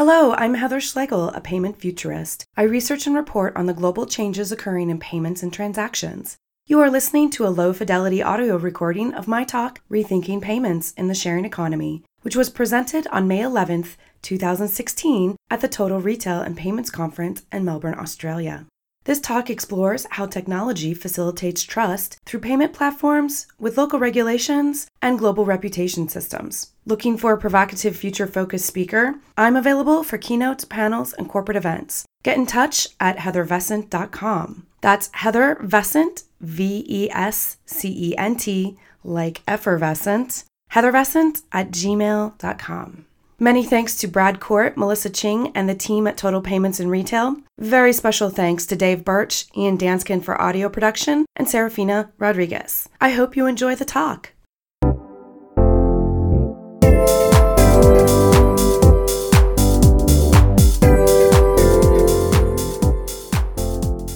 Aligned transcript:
Hello, 0.00 0.32
I'm 0.32 0.54
Heather 0.54 0.80
Schlegel, 0.80 1.28
a 1.28 1.42
payment 1.42 1.76
futurist. 1.78 2.46
I 2.56 2.62
research 2.62 3.06
and 3.06 3.14
report 3.14 3.54
on 3.54 3.66
the 3.66 3.74
global 3.74 4.06
changes 4.06 4.50
occurring 4.50 4.88
in 4.88 4.98
payments 4.98 5.42
and 5.42 5.52
transactions. 5.52 6.38
You 6.64 6.80
are 6.80 6.88
listening 6.88 7.28
to 7.32 7.46
a 7.46 7.52
low 7.52 7.74
fidelity 7.74 8.22
audio 8.22 8.56
recording 8.56 9.12
of 9.12 9.28
my 9.28 9.44
talk, 9.44 9.82
Rethinking 9.90 10.40
Payments 10.40 10.92
in 10.92 11.08
the 11.08 11.14
Sharing 11.14 11.44
Economy, 11.44 12.02
which 12.22 12.34
was 12.34 12.48
presented 12.48 13.08
on 13.08 13.28
May 13.28 13.40
11th, 13.40 13.96
2016, 14.22 15.36
at 15.50 15.60
the 15.60 15.68
Total 15.68 16.00
Retail 16.00 16.40
and 16.40 16.56
Payments 16.56 16.88
Conference 16.88 17.44
in 17.52 17.66
Melbourne, 17.66 17.98
Australia. 17.98 18.64
This 19.04 19.20
talk 19.20 19.48
explores 19.48 20.06
how 20.10 20.26
technology 20.26 20.92
facilitates 20.92 21.62
trust 21.62 22.18
through 22.26 22.40
payment 22.40 22.74
platforms 22.74 23.46
with 23.58 23.78
local 23.78 23.98
regulations 23.98 24.86
and 25.00 25.18
global 25.18 25.46
reputation 25.46 26.06
systems. 26.06 26.72
Looking 26.84 27.16
for 27.16 27.32
a 27.32 27.38
provocative 27.38 27.96
future 27.96 28.26
focused 28.26 28.66
speaker? 28.66 29.14
I'm 29.38 29.56
available 29.56 30.04
for 30.04 30.18
keynotes, 30.18 30.66
panels, 30.66 31.14
and 31.14 31.28
corporate 31.28 31.56
events. 31.56 32.04
Get 32.22 32.36
in 32.36 32.46
touch 32.46 32.88
at 33.00 33.16
heathervescent.com. 33.16 34.66
That's 34.82 35.08
Heather 35.12 35.58
Vescent, 35.62 36.24
V 36.40 36.84
E 36.86 37.10
S 37.10 37.56
C 37.64 38.10
E 38.10 38.16
N 38.18 38.36
T, 38.36 38.78
like 39.02 39.42
effervescent, 39.46 40.44
heathervescent 40.72 41.42
at 41.52 41.70
gmail.com. 41.70 43.06
Many 43.42 43.64
thanks 43.64 43.96
to 43.96 44.06
Brad 44.06 44.38
Court, 44.38 44.76
Melissa 44.76 45.08
Ching, 45.08 45.50
and 45.54 45.66
the 45.66 45.74
team 45.74 46.06
at 46.06 46.18
Total 46.18 46.42
Payments 46.42 46.78
and 46.78 46.90
Retail. 46.90 47.36
Very 47.58 47.90
special 47.94 48.28
thanks 48.28 48.66
to 48.66 48.76
Dave 48.76 49.02
Birch, 49.02 49.46
Ian 49.56 49.78
Danskin 49.78 50.22
for 50.22 50.38
audio 50.38 50.68
production, 50.68 51.24
and 51.36 51.48
Serafina 51.48 52.12
Rodriguez. 52.18 52.90
I 53.00 53.12
hope 53.12 53.38
you 53.38 53.46
enjoy 53.46 53.76
the 53.76 53.86
talk. 53.86 54.34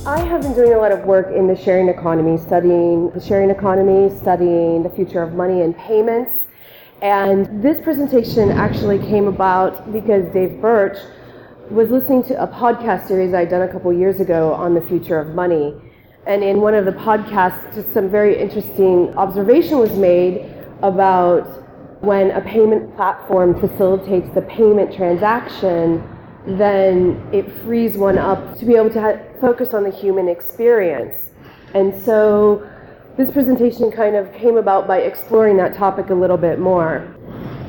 I 0.07 0.21
have 0.21 0.43
been 0.43 0.53
doing 0.53 0.75
a 0.75 0.79
lot 0.79 0.93
of 0.93 1.07
work 1.07 1.35
in 1.35 1.47
the 1.47 1.57
sharing 1.57 1.89
economy, 1.89 2.37
studying 2.37 3.09
the 3.13 3.21
sharing 3.23 3.49
economy, 3.49 4.15
studying 4.15 4.83
the 4.83 4.91
future 4.91 5.23
of 5.23 5.33
money 5.33 5.63
and 5.63 5.75
payments 5.79 6.44
and 7.05 7.63
this 7.63 7.83
presentation 7.83 8.51
actually 8.51 8.99
came 8.99 9.29
about 9.29 9.93
because 9.93 10.25
Dave 10.33 10.59
Birch 10.63 10.97
was 11.71 11.91
listening 11.91 12.23
to 12.23 12.43
a 12.43 12.47
podcast 12.49 13.07
series 13.07 13.35
I'd 13.35 13.51
done 13.51 13.61
a 13.61 13.71
couple 13.71 13.93
years 13.93 14.21
ago 14.21 14.55
on 14.55 14.73
the 14.73 14.81
future 14.81 15.19
of 15.19 15.35
money. 15.35 15.75
And 16.27 16.43
in 16.43 16.63
one 16.63 16.73
of 16.73 16.87
the 16.87 16.93
podcasts, 16.93 17.75
just 17.75 17.93
some 17.93 18.09
very 18.09 18.41
interesting 18.41 19.15
observation 19.19 19.79
was 19.79 19.93
made 19.93 20.51
about 20.83 21.43
when 22.03 22.31
a 22.31 22.41
payment 22.41 22.97
platform 22.97 23.61
facilitates 23.61 24.35
the 24.35 24.41
payment 24.41 24.95
transaction, 24.95 26.03
then 26.47 27.23
it 27.35 27.53
frees 27.65 27.99
one 27.99 28.17
up 28.17 28.59
to 28.59 28.65
be 28.65 28.77
able 28.77 28.89
to 28.89 29.01
ha- 29.03 29.19
focus 29.43 29.75
on 29.75 29.85
the 29.85 29.91
human 29.91 30.27
experience. 30.27 31.29
And 31.75 31.95
so 32.03 32.67
this 33.17 33.31
presentation 33.31 33.93
kind 33.93 34.17
of 34.17 34.33
came 34.33 34.57
about 34.57 34.89
by 34.89 34.99
exploring 34.99 35.57
that 35.59 35.75
topic 35.77 36.11
a 36.11 36.15
little 36.15 36.37
bit 36.37 36.59
more. 36.59 37.15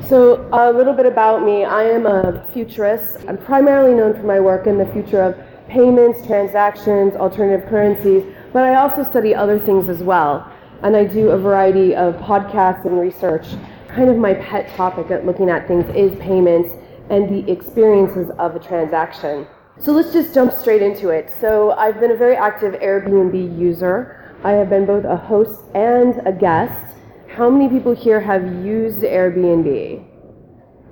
So, 0.07 0.47
a 0.51 0.71
little 0.71 0.93
bit 0.93 1.05
about 1.05 1.43
me. 1.43 1.63
I 1.65 1.83
am 1.83 2.05
a 2.05 2.47
futurist. 2.53 3.17
I'm 3.27 3.37
primarily 3.37 3.95
known 3.95 4.13
for 4.13 4.23
my 4.23 4.39
work 4.39 4.67
in 4.67 4.77
the 4.77 4.85
future 4.87 5.21
of 5.21 5.35
payments, 5.67 6.25
transactions, 6.25 7.15
alternative 7.15 7.67
currencies, 7.69 8.23
but 8.53 8.63
I 8.63 8.75
also 8.75 9.03
study 9.03 9.33
other 9.33 9.59
things 9.59 9.89
as 9.89 10.01
well. 10.01 10.51
And 10.83 10.95
I 10.95 11.05
do 11.05 11.29
a 11.29 11.37
variety 11.37 11.95
of 11.95 12.15
podcasts 12.15 12.85
and 12.85 12.99
research. 12.99 13.47
Kind 13.87 14.09
of 14.09 14.17
my 14.17 14.33
pet 14.35 14.69
topic 14.75 15.09
at 15.09 15.25
looking 15.25 15.49
at 15.49 15.67
things 15.67 15.85
is 15.95 16.17
payments 16.19 16.69
and 17.09 17.29
the 17.29 17.51
experiences 17.51 18.29
of 18.37 18.55
a 18.55 18.59
transaction. 18.59 19.47
So 19.79 19.91
let's 19.91 20.13
just 20.13 20.33
jump 20.33 20.53
straight 20.53 20.81
into 20.81 21.09
it. 21.09 21.31
So 21.39 21.71
I've 21.71 21.99
been 21.99 22.11
a 22.11 22.15
very 22.15 22.35
active 22.35 22.73
Airbnb 22.75 23.59
user. 23.59 24.24
I 24.45 24.51
have 24.51 24.69
been 24.69 24.85
both 24.85 25.05
a 25.05 25.17
host 25.17 25.59
and 25.73 26.21
a 26.27 26.31
guest. 26.31 26.93
How 27.35 27.49
many 27.49 27.67
people 27.67 27.95
here 27.95 28.21
have 28.21 28.43
used 28.63 28.99
Airbnb 28.99 30.05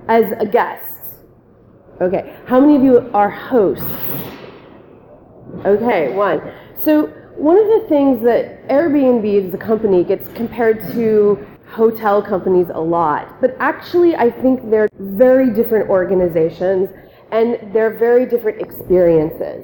as 0.08 0.34
a 0.40 0.46
guest? 0.48 0.98
Okay. 2.02 2.36
How 2.48 2.60
many 2.60 2.76
of 2.78 2.82
you 2.82 3.12
are 3.14 3.30
hosts? 3.30 3.86
Okay, 5.66 6.16
one. 6.16 6.42
So, 6.76 7.06
one 7.38 7.60
of 7.60 7.68
the 7.68 7.86
things 7.88 8.24
that 8.24 8.68
Airbnb 8.70 9.48
as 9.48 9.54
a 9.54 9.58
company 9.58 10.04
gets 10.04 10.28
compared 10.30 10.80
to 10.94 11.46
hotel 11.68 12.24
companies 12.24 12.70
a 12.74 12.82
lot, 12.82 13.40
but 13.40 13.56
actually, 13.60 14.16
I 14.16 14.32
think 14.32 14.72
they're 14.72 14.90
very 14.98 15.54
different 15.54 15.92
organizations 15.92 16.90
and 17.32 17.72
they're 17.72 17.96
very 17.96 18.26
different 18.26 18.64
experiences. 18.64 19.64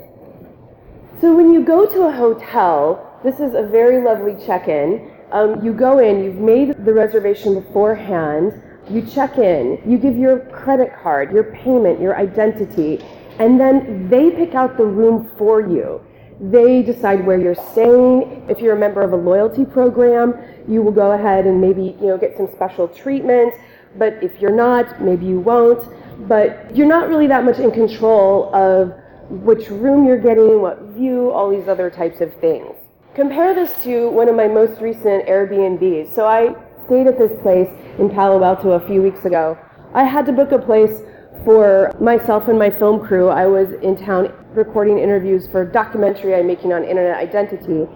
So, 1.22 1.36
when 1.36 1.52
you 1.52 1.66
go 1.66 1.88
to 1.88 2.04
a 2.04 2.12
hotel, 2.12 3.09
this 3.24 3.40
is 3.40 3.54
a 3.54 3.64
very 3.64 4.02
lovely 4.02 4.36
check-in. 4.46 5.12
Um, 5.32 5.64
you 5.64 5.74
go 5.74 6.00
in, 6.00 6.24
you've 6.24 6.36
made 6.36 6.86
the 6.86 6.94
reservation 6.94 7.54
beforehand, 7.54 8.62
you 8.90 9.02
check 9.02 9.38
in, 9.38 9.82
you 9.86 9.98
give 9.98 10.18
your 10.18 10.40
credit 10.40 10.92
card, 11.02 11.32
your 11.32 11.44
payment, 11.44 12.00
your 12.00 12.16
identity, 12.18 13.04
and 13.38 13.60
then 13.60 14.10
they 14.10 14.32
pick 14.32 14.56
out 14.56 14.78
the 14.78 14.86
room 14.86 15.30
for 15.38 15.62
you. 15.62 16.02
They 16.42 16.82
decide 16.82 17.26
where 17.26 17.40
you're 17.40 17.56
staying. 17.72 18.46
If 18.50 18.60
you're 18.60 18.76
a 18.76 18.80
member 18.80 19.02
of 19.02 19.12
a 19.12 19.16
loyalty 19.16 19.66
program, 19.66 20.34
you 20.68 20.82
will 20.82 20.92
go 20.92 21.12
ahead 21.12 21.46
and 21.46 21.60
maybe 21.60 21.98
you 22.00 22.08
know 22.08 22.18
get 22.18 22.38
some 22.38 22.50
special 22.54 22.88
treatment. 22.88 23.54
But 23.98 24.24
if 24.24 24.40
you're 24.40 24.56
not, 24.56 25.02
maybe 25.02 25.26
you 25.26 25.40
won't. 25.40 25.84
But 26.28 26.76
you're 26.76 26.88
not 26.88 27.10
really 27.10 27.28
that 27.28 27.44
much 27.44 27.60
in 27.60 27.72
control 27.72 28.54
of 28.56 28.94
which 29.30 29.70
room 29.70 30.06
you're 30.06 30.18
getting, 30.18 30.62
what 30.62 30.82
view, 30.96 31.30
all 31.32 31.50
these 31.50 31.68
other 31.68 31.90
types 31.90 32.22
of 32.22 32.34
things. 32.36 32.76
Compare 33.20 33.54
this 33.54 33.74
to 33.84 34.10
one 34.12 34.30
of 34.30 34.36
my 34.38 34.48
most 34.48 34.80
recent 34.80 35.28
Airbnbs. 35.28 36.16
So 36.16 36.26
I 36.26 36.56
stayed 36.86 37.06
at 37.06 37.18
this 37.18 37.34
place 37.42 37.68
in 38.00 38.10
Palo 38.10 38.42
Alto 38.42 38.72
a 38.72 38.88
few 38.88 39.02
weeks 39.02 39.26
ago. 39.26 39.58
I 39.94 40.06
had 40.06 40.26
to 40.28 40.32
book 40.32 40.54
a 40.54 40.58
place 40.58 41.02
for 41.44 41.94
myself 42.00 42.48
and 42.48 42.58
my 42.58 42.70
film 42.70 43.06
crew. 43.06 43.28
I 43.28 43.46
was 43.46 43.74
in 43.82 43.98
town 43.98 44.32
recording 44.54 45.00
interviews 45.00 45.50
for 45.50 45.64
a 45.64 45.70
documentary 45.70 46.34
I'm 46.34 46.48
making 46.48 46.72
on 46.72 46.86
internet 46.86 47.18
identity. 47.18 47.90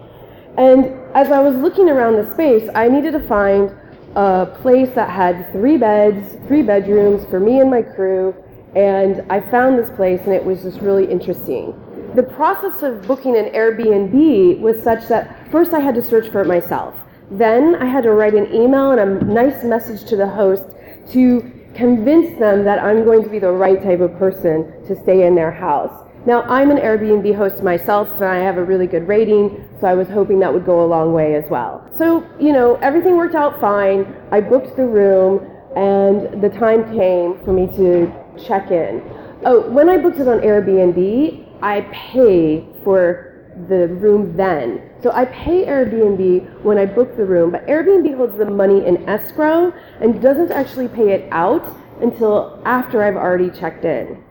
And 0.58 0.92
as 1.16 1.30
I 1.30 1.40
was 1.40 1.56
looking 1.56 1.88
around 1.88 2.16
the 2.16 2.30
space, 2.30 2.68
I 2.74 2.88
needed 2.88 3.12
to 3.12 3.26
find 3.26 3.74
a 4.16 4.44
place 4.60 4.90
that 4.90 5.08
had 5.08 5.50
three 5.52 5.78
beds, 5.78 6.36
three 6.46 6.60
bedrooms 6.60 7.24
for 7.30 7.40
me 7.40 7.60
and 7.60 7.70
my 7.70 7.80
crew. 7.80 8.34
And 8.76 9.24
I 9.32 9.40
found 9.40 9.78
this 9.78 9.88
place 9.96 10.20
and 10.26 10.34
it 10.34 10.44
was 10.44 10.60
just 10.64 10.80
really 10.80 11.10
interesting 11.10 11.72
the 12.14 12.22
process 12.22 12.82
of 12.82 13.06
booking 13.06 13.36
an 13.36 13.46
Airbnb 13.46 14.60
was 14.60 14.82
such 14.82 15.08
that 15.08 15.50
first 15.50 15.72
I 15.72 15.80
had 15.80 15.94
to 15.96 16.02
search 16.02 16.28
for 16.28 16.42
it 16.42 16.46
myself. 16.46 16.94
Then 17.30 17.74
I 17.76 17.86
had 17.86 18.04
to 18.04 18.12
write 18.12 18.34
an 18.34 18.52
email 18.54 18.92
and 18.92 19.00
a 19.00 19.24
nice 19.24 19.64
message 19.64 20.04
to 20.10 20.16
the 20.16 20.28
host 20.28 20.64
to 21.12 21.50
convince 21.74 22.38
them 22.38 22.64
that 22.64 22.78
I'm 22.78 23.04
going 23.04 23.24
to 23.24 23.28
be 23.28 23.38
the 23.38 23.50
right 23.50 23.82
type 23.82 24.00
of 24.00 24.16
person 24.16 24.84
to 24.86 24.94
stay 25.02 25.26
in 25.26 25.34
their 25.34 25.50
house. 25.50 26.08
Now, 26.26 26.42
I'm 26.42 26.70
an 26.70 26.78
Airbnb 26.78 27.34
host 27.36 27.62
myself 27.62 28.08
and 28.14 28.24
I 28.24 28.38
have 28.38 28.56
a 28.56 28.64
really 28.64 28.86
good 28.86 29.06
rating, 29.06 29.68
so 29.80 29.86
I 29.86 29.94
was 29.94 30.08
hoping 30.08 30.38
that 30.40 30.52
would 30.54 30.64
go 30.64 30.82
a 30.82 30.86
long 30.86 31.12
way 31.12 31.34
as 31.34 31.44
well. 31.50 31.86
So, 31.96 32.26
you 32.40 32.52
know, 32.52 32.76
everything 32.76 33.16
worked 33.16 33.34
out 33.34 33.60
fine. 33.60 34.16
I 34.30 34.40
booked 34.40 34.76
the 34.76 34.86
room 34.86 35.50
and 35.76 36.40
the 36.42 36.48
time 36.48 36.84
came 36.96 37.44
for 37.44 37.52
me 37.52 37.66
to 37.76 38.10
check 38.42 38.70
in. 38.70 39.02
Oh, 39.44 39.68
when 39.68 39.90
I 39.90 39.98
booked 39.98 40.18
it 40.18 40.28
on 40.28 40.38
Airbnb, 40.40 41.43
I 41.64 41.80
pay 41.92 42.62
for 42.84 43.56
the 43.68 43.88
room 43.88 44.36
then. 44.36 44.82
So 45.02 45.10
I 45.12 45.24
pay 45.24 45.64
Airbnb 45.64 46.62
when 46.62 46.76
I 46.76 46.84
book 46.84 47.16
the 47.16 47.24
room, 47.24 47.52
but 47.52 47.66
Airbnb 47.66 48.14
holds 48.16 48.36
the 48.36 48.44
money 48.44 48.84
in 48.84 49.08
escrow 49.08 49.72
and 50.02 50.20
doesn't 50.20 50.50
actually 50.50 50.88
pay 50.88 51.12
it 51.12 51.26
out 51.32 51.64
until 52.02 52.60
after 52.66 53.02
I've 53.02 53.16
already 53.16 53.48
checked 53.48 53.86
in. 53.86 54.22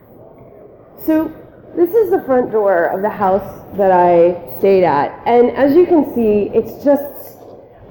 So 1.04 1.32
this 1.74 1.92
is 1.92 2.10
the 2.12 2.22
front 2.24 2.52
door 2.52 2.84
of 2.84 3.02
the 3.02 3.10
house 3.10 3.66
that 3.76 3.90
I 3.90 4.56
stayed 4.58 4.84
at. 4.84 5.20
And 5.26 5.50
as 5.56 5.74
you 5.74 5.86
can 5.86 6.14
see, 6.14 6.50
it's 6.54 6.84
just 6.84 7.36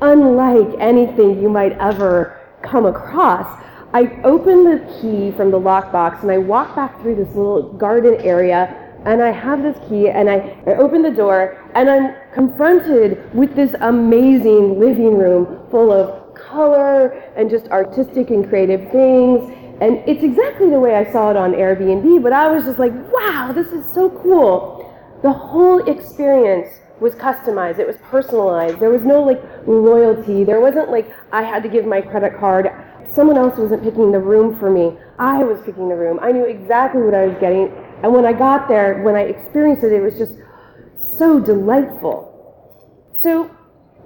unlike 0.02 0.74
anything 0.80 1.42
you 1.42 1.50
might 1.50 1.74
ever 1.80 2.40
come 2.62 2.86
across. 2.86 3.62
I 3.94 4.22
open 4.24 4.64
the 4.64 4.80
key 5.02 5.32
from 5.36 5.52
the 5.52 5.60
lockbox 5.60 6.22
and 6.22 6.32
I 6.32 6.38
walk 6.38 6.78
back 6.78 7.02
through 7.02 7.16
this 7.16 7.28
little 7.36 7.74
garden 7.74 8.16
area 8.22 8.83
and 9.06 9.22
I 9.22 9.32
have 9.32 9.62
this 9.62 9.78
key 9.90 10.10
and 10.10 10.30
I, 10.30 10.58
I 10.66 10.76
open 10.76 11.02
the 11.02 11.12
door 11.12 11.62
and 11.76 11.90
I'm 11.90 12.16
confronted 12.34 13.34
with 13.34 13.56
this 13.56 13.76
amazing 13.82 14.80
living 14.80 15.18
room 15.18 15.68
full 15.70 15.92
of 15.92 16.34
color 16.36 17.10
and 17.36 17.50
just 17.50 17.68
artistic 17.68 18.30
and 18.30 18.48
creative 18.48 18.92
things. 18.92 19.52
And 19.82 19.98
it's 20.08 20.24
exactly 20.24 20.70
the 20.70 20.80
way 20.80 20.96
I 20.96 21.12
saw 21.12 21.32
it 21.32 21.38
on 21.38 21.54
Airbnb, 21.54 22.24
but 22.24 22.32
I 22.32 22.48
was 22.48 22.64
just 22.64 22.80
like, 22.80 22.94
wow, 23.12 23.52
this 23.54 23.68
is 23.68 23.92
so 23.94 24.10
cool. 24.10 24.90
The 25.22 25.32
whole 25.32 25.88
experience 25.90 26.80
was 27.00 27.16
customized, 27.16 27.80
it 27.80 27.88
was 27.88 27.98
personalized. 27.98 28.80
There 28.80 28.90
was 28.90 29.02
no 29.02 29.22
like 29.22 29.42
loyalty. 29.68 30.44
There 30.44 30.62
wasn't 30.62 30.90
like 30.90 31.14
I 31.32 31.44
had 31.44 31.64
to 31.64 31.70
give 31.70 31.86
my 31.86 32.02
credit 32.02 32.38
card 32.40 32.70
someone 33.14 33.38
else 33.38 33.58
wasn't 33.58 33.84
picking 33.84 34.12
the 34.12 34.20
room 34.20 34.58
for 34.58 34.72
me. 34.72 34.98
I 35.20 35.44
was 35.44 35.60
picking 35.64 35.88
the 35.88 35.96
room. 35.96 36.20
I 36.22 36.32
knew 36.32 36.46
exactly 36.46 37.02
what 37.02 37.14
I 37.14 37.28
was 37.28 37.38
getting. 37.40 37.72
And 38.04 38.14
when 38.14 38.26
I 38.26 38.34
got 38.34 38.68
there, 38.68 39.02
when 39.02 39.16
I 39.16 39.22
experienced 39.22 39.84
it, 39.84 39.94
it 39.94 40.02
was 40.02 40.18
just 40.18 40.34
so 40.98 41.40
delightful. 41.40 42.30
So, 43.18 43.50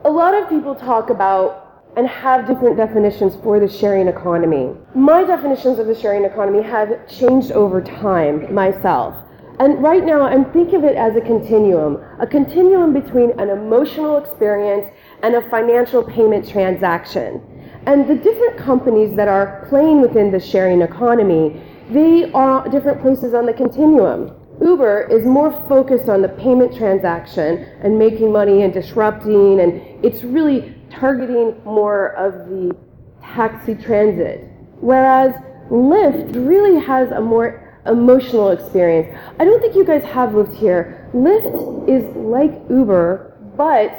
a 0.06 0.10
lot 0.10 0.36
of 0.36 0.48
people 0.48 0.76
talk 0.76 1.10
about 1.10 1.84
and 1.98 2.08
have 2.08 2.46
different 2.46 2.78
definitions 2.78 3.36
for 3.42 3.60
the 3.60 3.68
sharing 3.68 4.08
economy. 4.08 4.76
My 4.94 5.24
definitions 5.24 5.80
of 5.80 5.88
the 5.88 5.96
sharing 6.00 6.26
economy 6.26 6.62
have 6.62 7.08
changed 7.10 7.52
over 7.52 7.82
time 7.82 8.54
myself. 8.54 9.16
And 9.60 9.82
right 9.82 10.06
now, 10.06 10.22
I'm 10.22 10.46
thinking 10.52 10.76
of 10.76 10.84
it 10.84 10.96
as 10.96 11.16
a 11.16 11.22
continuum 11.22 11.98
a 12.20 12.28
continuum 12.28 12.94
between 12.94 13.32
an 13.40 13.50
emotional 13.50 14.18
experience 14.18 14.88
and 15.24 15.34
a 15.34 15.50
financial 15.50 16.04
payment 16.04 16.48
transaction. 16.48 17.42
And 17.88 18.08
the 18.08 18.16
different 18.16 18.58
companies 18.58 19.16
that 19.16 19.28
are 19.28 19.66
playing 19.70 20.02
within 20.02 20.30
the 20.30 20.40
sharing 20.40 20.82
economy, 20.84 21.60
they 21.90 22.32
are 22.34 22.68
different 22.70 23.02
places 23.02 23.34
on 23.34 23.46
the 23.46 23.54
continuum. 23.54 24.36
Uber 24.62 25.08
is 25.12 25.26
more 25.26 25.52
focused 25.70 26.10
on 26.10 26.22
the 26.22 26.30
payment 26.30 26.76
transaction 26.76 27.64
and 27.84 27.98
making 27.98 28.32
money 28.32 28.64
and 28.64 28.74
disrupting, 28.74 29.60
and 29.60 30.04
it's 30.04 30.24
really 30.24 30.76
targeting 30.90 31.56
more 31.64 32.14
of 32.14 32.50
the 32.50 32.76
taxi 33.22 33.76
transit. 33.76 34.50
Whereas 34.80 35.34
Lyft 35.70 36.36
really 36.36 36.80
has 36.84 37.12
a 37.12 37.22
more 37.22 37.64
emotional 37.86 38.50
experience. 38.50 39.16
I 39.40 39.46
don't 39.46 39.62
think 39.62 39.76
you 39.76 39.86
guys 39.86 40.04
have 40.04 40.32
Lyft 40.32 40.58
here. 40.58 41.10
Lyft 41.14 41.88
is 41.88 42.04
like 42.16 42.52
Uber, 42.70 43.38
but 43.56 43.92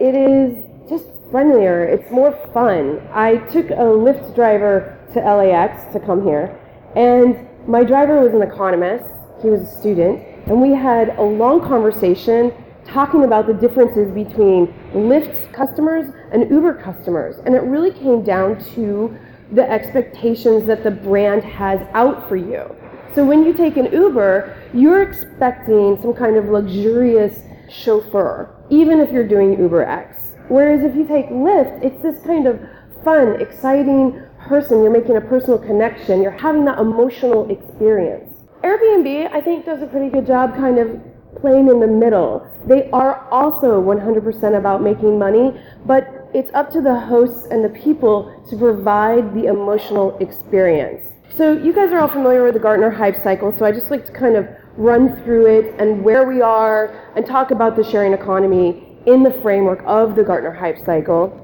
it 0.00 0.14
is 0.14 0.64
just 0.88 1.06
friendlier. 1.30 1.84
It's 1.84 2.10
more 2.10 2.32
fun. 2.52 3.00
I 3.12 3.36
took 3.36 3.70
a 3.70 3.74
Lyft 3.74 4.34
driver 4.34 4.98
to 5.14 5.20
LAX 5.20 5.92
to 5.92 6.00
come 6.00 6.24
here, 6.24 6.58
and 6.96 7.48
my 7.66 7.84
driver 7.84 8.20
was 8.20 8.34
an 8.34 8.42
economist. 8.42 9.08
He 9.42 9.48
was 9.48 9.62
a 9.62 9.78
student, 9.78 10.22
and 10.46 10.60
we 10.60 10.70
had 10.70 11.16
a 11.18 11.22
long 11.22 11.60
conversation 11.60 12.52
talking 12.84 13.24
about 13.24 13.46
the 13.46 13.54
differences 13.54 14.10
between 14.12 14.66
Lyft 14.92 15.52
customers 15.52 16.12
and 16.32 16.50
Uber 16.50 16.74
customers. 16.74 17.36
And 17.44 17.54
it 17.54 17.62
really 17.62 17.92
came 17.92 18.22
down 18.22 18.62
to 18.74 19.16
the 19.52 19.68
expectations 19.70 20.66
that 20.66 20.82
the 20.82 20.90
brand 20.90 21.44
has 21.44 21.80
out 21.92 22.28
for 22.28 22.36
you. 22.36 22.74
So 23.14 23.24
when 23.24 23.44
you 23.44 23.52
take 23.52 23.76
an 23.76 23.92
Uber, 23.92 24.56
you're 24.72 25.02
expecting 25.02 26.00
some 26.00 26.14
kind 26.14 26.36
of 26.36 26.46
luxurious 26.46 27.42
chauffeur, 27.68 28.54
even 28.70 29.00
if 29.00 29.12
you're 29.12 29.28
doing 29.28 29.58
Uber 29.58 29.82
X. 29.82 30.36
Whereas 30.48 30.82
if 30.82 30.96
you 30.96 31.06
take 31.06 31.28
Lyft, 31.28 31.84
it's 31.84 32.02
this 32.02 32.18
kind 32.24 32.46
of 32.46 32.60
fun, 33.04 33.40
exciting 33.40 34.22
person. 34.48 34.82
You're 34.82 34.92
making 34.92 35.16
a 35.16 35.20
personal 35.20 35.58
connection. 35.58 36.22
You're 36.22 36.32
having 36.32 36.64
that 36.66 36.78
emotional 36.78 37.50
experience. 37.50 38.28
Airbnb, 38.62 39.32
I 39.32 39.40
think, 39.40 39.64
does 39.64 39.82
a 39.82 39.86
pretty 39.86 40.08
good 40.08 40.26
job 40.26 40.54
kind 40.54 40.78
of 40.78 41.00
playing 41.40 41.68
in 41.68 41.80
the 41.80 41.86
middle. 41.86 42.46
They 42.66 42.90
are 42.90 43.28
also 43.30 43.82
100% 43.82 44.56
about 44.56 44.82
making 44.82 45.18
money, 45.18 45.58
but 45.86 46.30
it's 46.34 46.50
up 46.54 46.70
to 46.72 46.80
the 46.80 46.98
hosts 46.98 47.46
and 47.50 47.64
the 47.64 47.68
people 47.68 48.44
to 48.48 48.56
provide 48.56 49.34
the 49.34 49.46
emotional 49.46 50.16
experience. 50.18 51.08
So 51.34 51.52
you 51.52 51.72
guys 51.72 51.90
are 51.92 51.98
all 51.98 52.08
familiar 52.08 52.44
with 52.44 52.54
the 52.54 52.60
Gartner 52.60 52.90
hype 52.90 53.16
cycle, 53.22 53.54
so 53.58 53.64
I 53.64 53.72
just 53.72 53.90
like 53.90 54.06
to 54.06 54.12
kind 54.12 54.36
of 54.36 54.46
run 54.76 55.16
through 55.22 55.46
it 55.46 55.74
and 55.78 56.04
where 56.04 56.26
we 56.26 56.40
are 56.40 57.12
and 57.16 57.26
talk 57.26 57.50
about 57.50 57.76
the 57.76 57.84
sharing 57.84 58.12
economy 58.12 58.98
in 59.06 59.22
the 59.22 59.30
framework 59.42 59.82
of 59.84 60.14
the 60.14 60.22
Gartner 60.22 60.52
hype 60.52 60.78
cycle. 60.84 61.38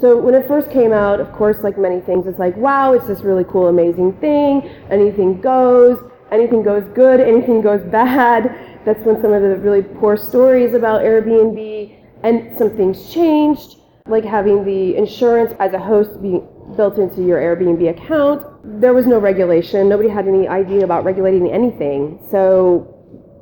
So 0.00 0.16
when 0.16 0.34
it 0.34 0.48
first 0.48 0.70
came 0.70 0.92
out, 0.92 1.20
of 1.20 1.30
course, 1.32 1.58
like 1.62 1.78
many 1.78 2.00
things, 2.00 2.26
it's 2.26 2.38
like, 2.38 2.56
wow, 2.56 2.92
it's 2.92 3.06
this 3.06 3.20
really 3.20 3.44
cool, 3.44 3.68
amazing 3.68 4.14
thing. 4.14 4.68
Anything 4.90 5.40
goes, 5.40 6.02
anything 6.30 6.62
goes 6.62 6.84
good, 6.94 7.20
anything 7.20 7.60
goes 7.60 7.82
bad. 7.90 8.80
That's 8.84 9.04
when 9.04 9.20
some 9.22 9.32
of 9.32 9.42
the 9.42 9.56
really 9.58 9.82
poor 9.82 10.16
stories 10.16 10.74
about 10.74 11.02
Airbnb 11.02 11.96
and 12.24 12.56
some 12.56 12.76
things 12.76 13.12
changed, 13.12 13.76
like 14.06 14.24
having 14.24 14.64
the 14.64 14.96
insurance 14.96 15.54
as 15.60 15.72
a 15.72 15.78
host 15.78 16.20
being 16.20 16.48
built 16.76 16.98
into 16.98 17.22
your 17.24 17.38
Airbnb 17.38 17.88
account. 17.90 18.44
There 18.80 18.94
was 18.94 19.06
no 19.06 19.18
regulation. 19.18 19.88
Nobody 19.88 20.08
had 20.08 20.26
any 20.26 20.48
idea 20.48 20.84
about 20.84 21.04
regulating 21.04 21.52
anything. 21.52 22.18
So 22.28 22.88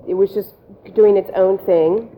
it 0.07 0.15
was 0.15 0.35
just 0.35 0.55
doing 0.95 1.17
its 1.17 1.31
own 1.35 1.59
thing 1.59 2.11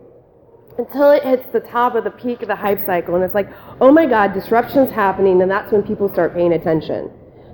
until 0.77 1.11
it 1.11 1.23
hits 1.23 1.47
the 1.51 1.59
top 1.59 1.95
of 1.95 2.03
the 2.03 2.11
peak 2.11 2.41
of 2.41 2.47
the 2.47 2.55
hype 2.55 2.83
cycle 2.85 3.15
and 3.15 3.23
it's 3.23 3.35
like, 3.35 3.49
oh 3.79 3.91
my 3.91 4.05
God, 4.05 4.33
disruption's 4.33 4.91
happening, 4.91 5.41
and 5.41 5.49
that's 5.49 5.71
when 5.71 5.83
people 5.83 6.09
start 6.09 6.33
paying 6.33 6.53
attention. 6.53 7.11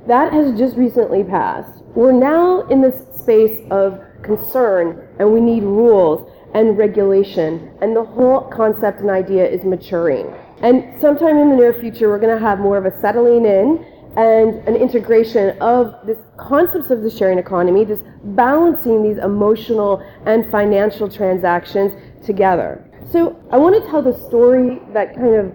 That 0.07 0.33
has 0.33 0.57
just 0.57 0.77
recently 0.77 1.23
passed. 1.23 1.83
We're 1.95 2.11
now 2.11 2.61
in 2.67 2.81
this 2.81 3.05
space 3.17 3.65
of 3.69 3.99
concern 4.23 5.07
and 5.19 5.33
we 5.33 5.41
need 5.41 5.63
rules 5.63 6.31
and 6.53 6.77
regulation. 6.77 7.71
And 7.81 7.95
the 7.95 8.03
whole 8.03 8.41
concept 8.49 9.01
and 9.01 9.09
idea 9.09 9.47
is 9.47 9.63
maturing. 9.63 10.33
And 10.61 10.99
sometime 10.99 11.37
in 11.37 11.49
the 11.49 11.55
near 11.55 11.73
future, 11.73 12.09
we're 12.09 12.19
going 12.19 12.35
to 12.35 12.43
have 12.43 12.59
more 12.59 12.77
of 12.77 12.85
a 12.85 12.99
settling 12.99 13.45
in 13.45 13.85
and 14.17 14.55
an 14.67 14.75
integration 14.75 15.57
of 15.61 15.95
this 16.05 16.17
concepts 16.37 16.89
of 16.89 17.03
the 17.03 17.09
sharing 17.09 17.37
economy, 17.37 17.85
this 17.85 18.01
balancing 18.23 19.03
these 19.03 19.17
emotional 19.17 20.03
and 20.25 20.49
financial 20.49 21.07
transactions 21.07 21.93
together. 22.25 22.88
So 23.11 23.35
I 23.51 23.57
want 23.57 23.81
to 23.83 23.89
tell 23.89 24.03
the 24.03 24.13
story 24.27 24.79
that 24.93 25.15
kind 25.15 25.33
of 25.33 25.51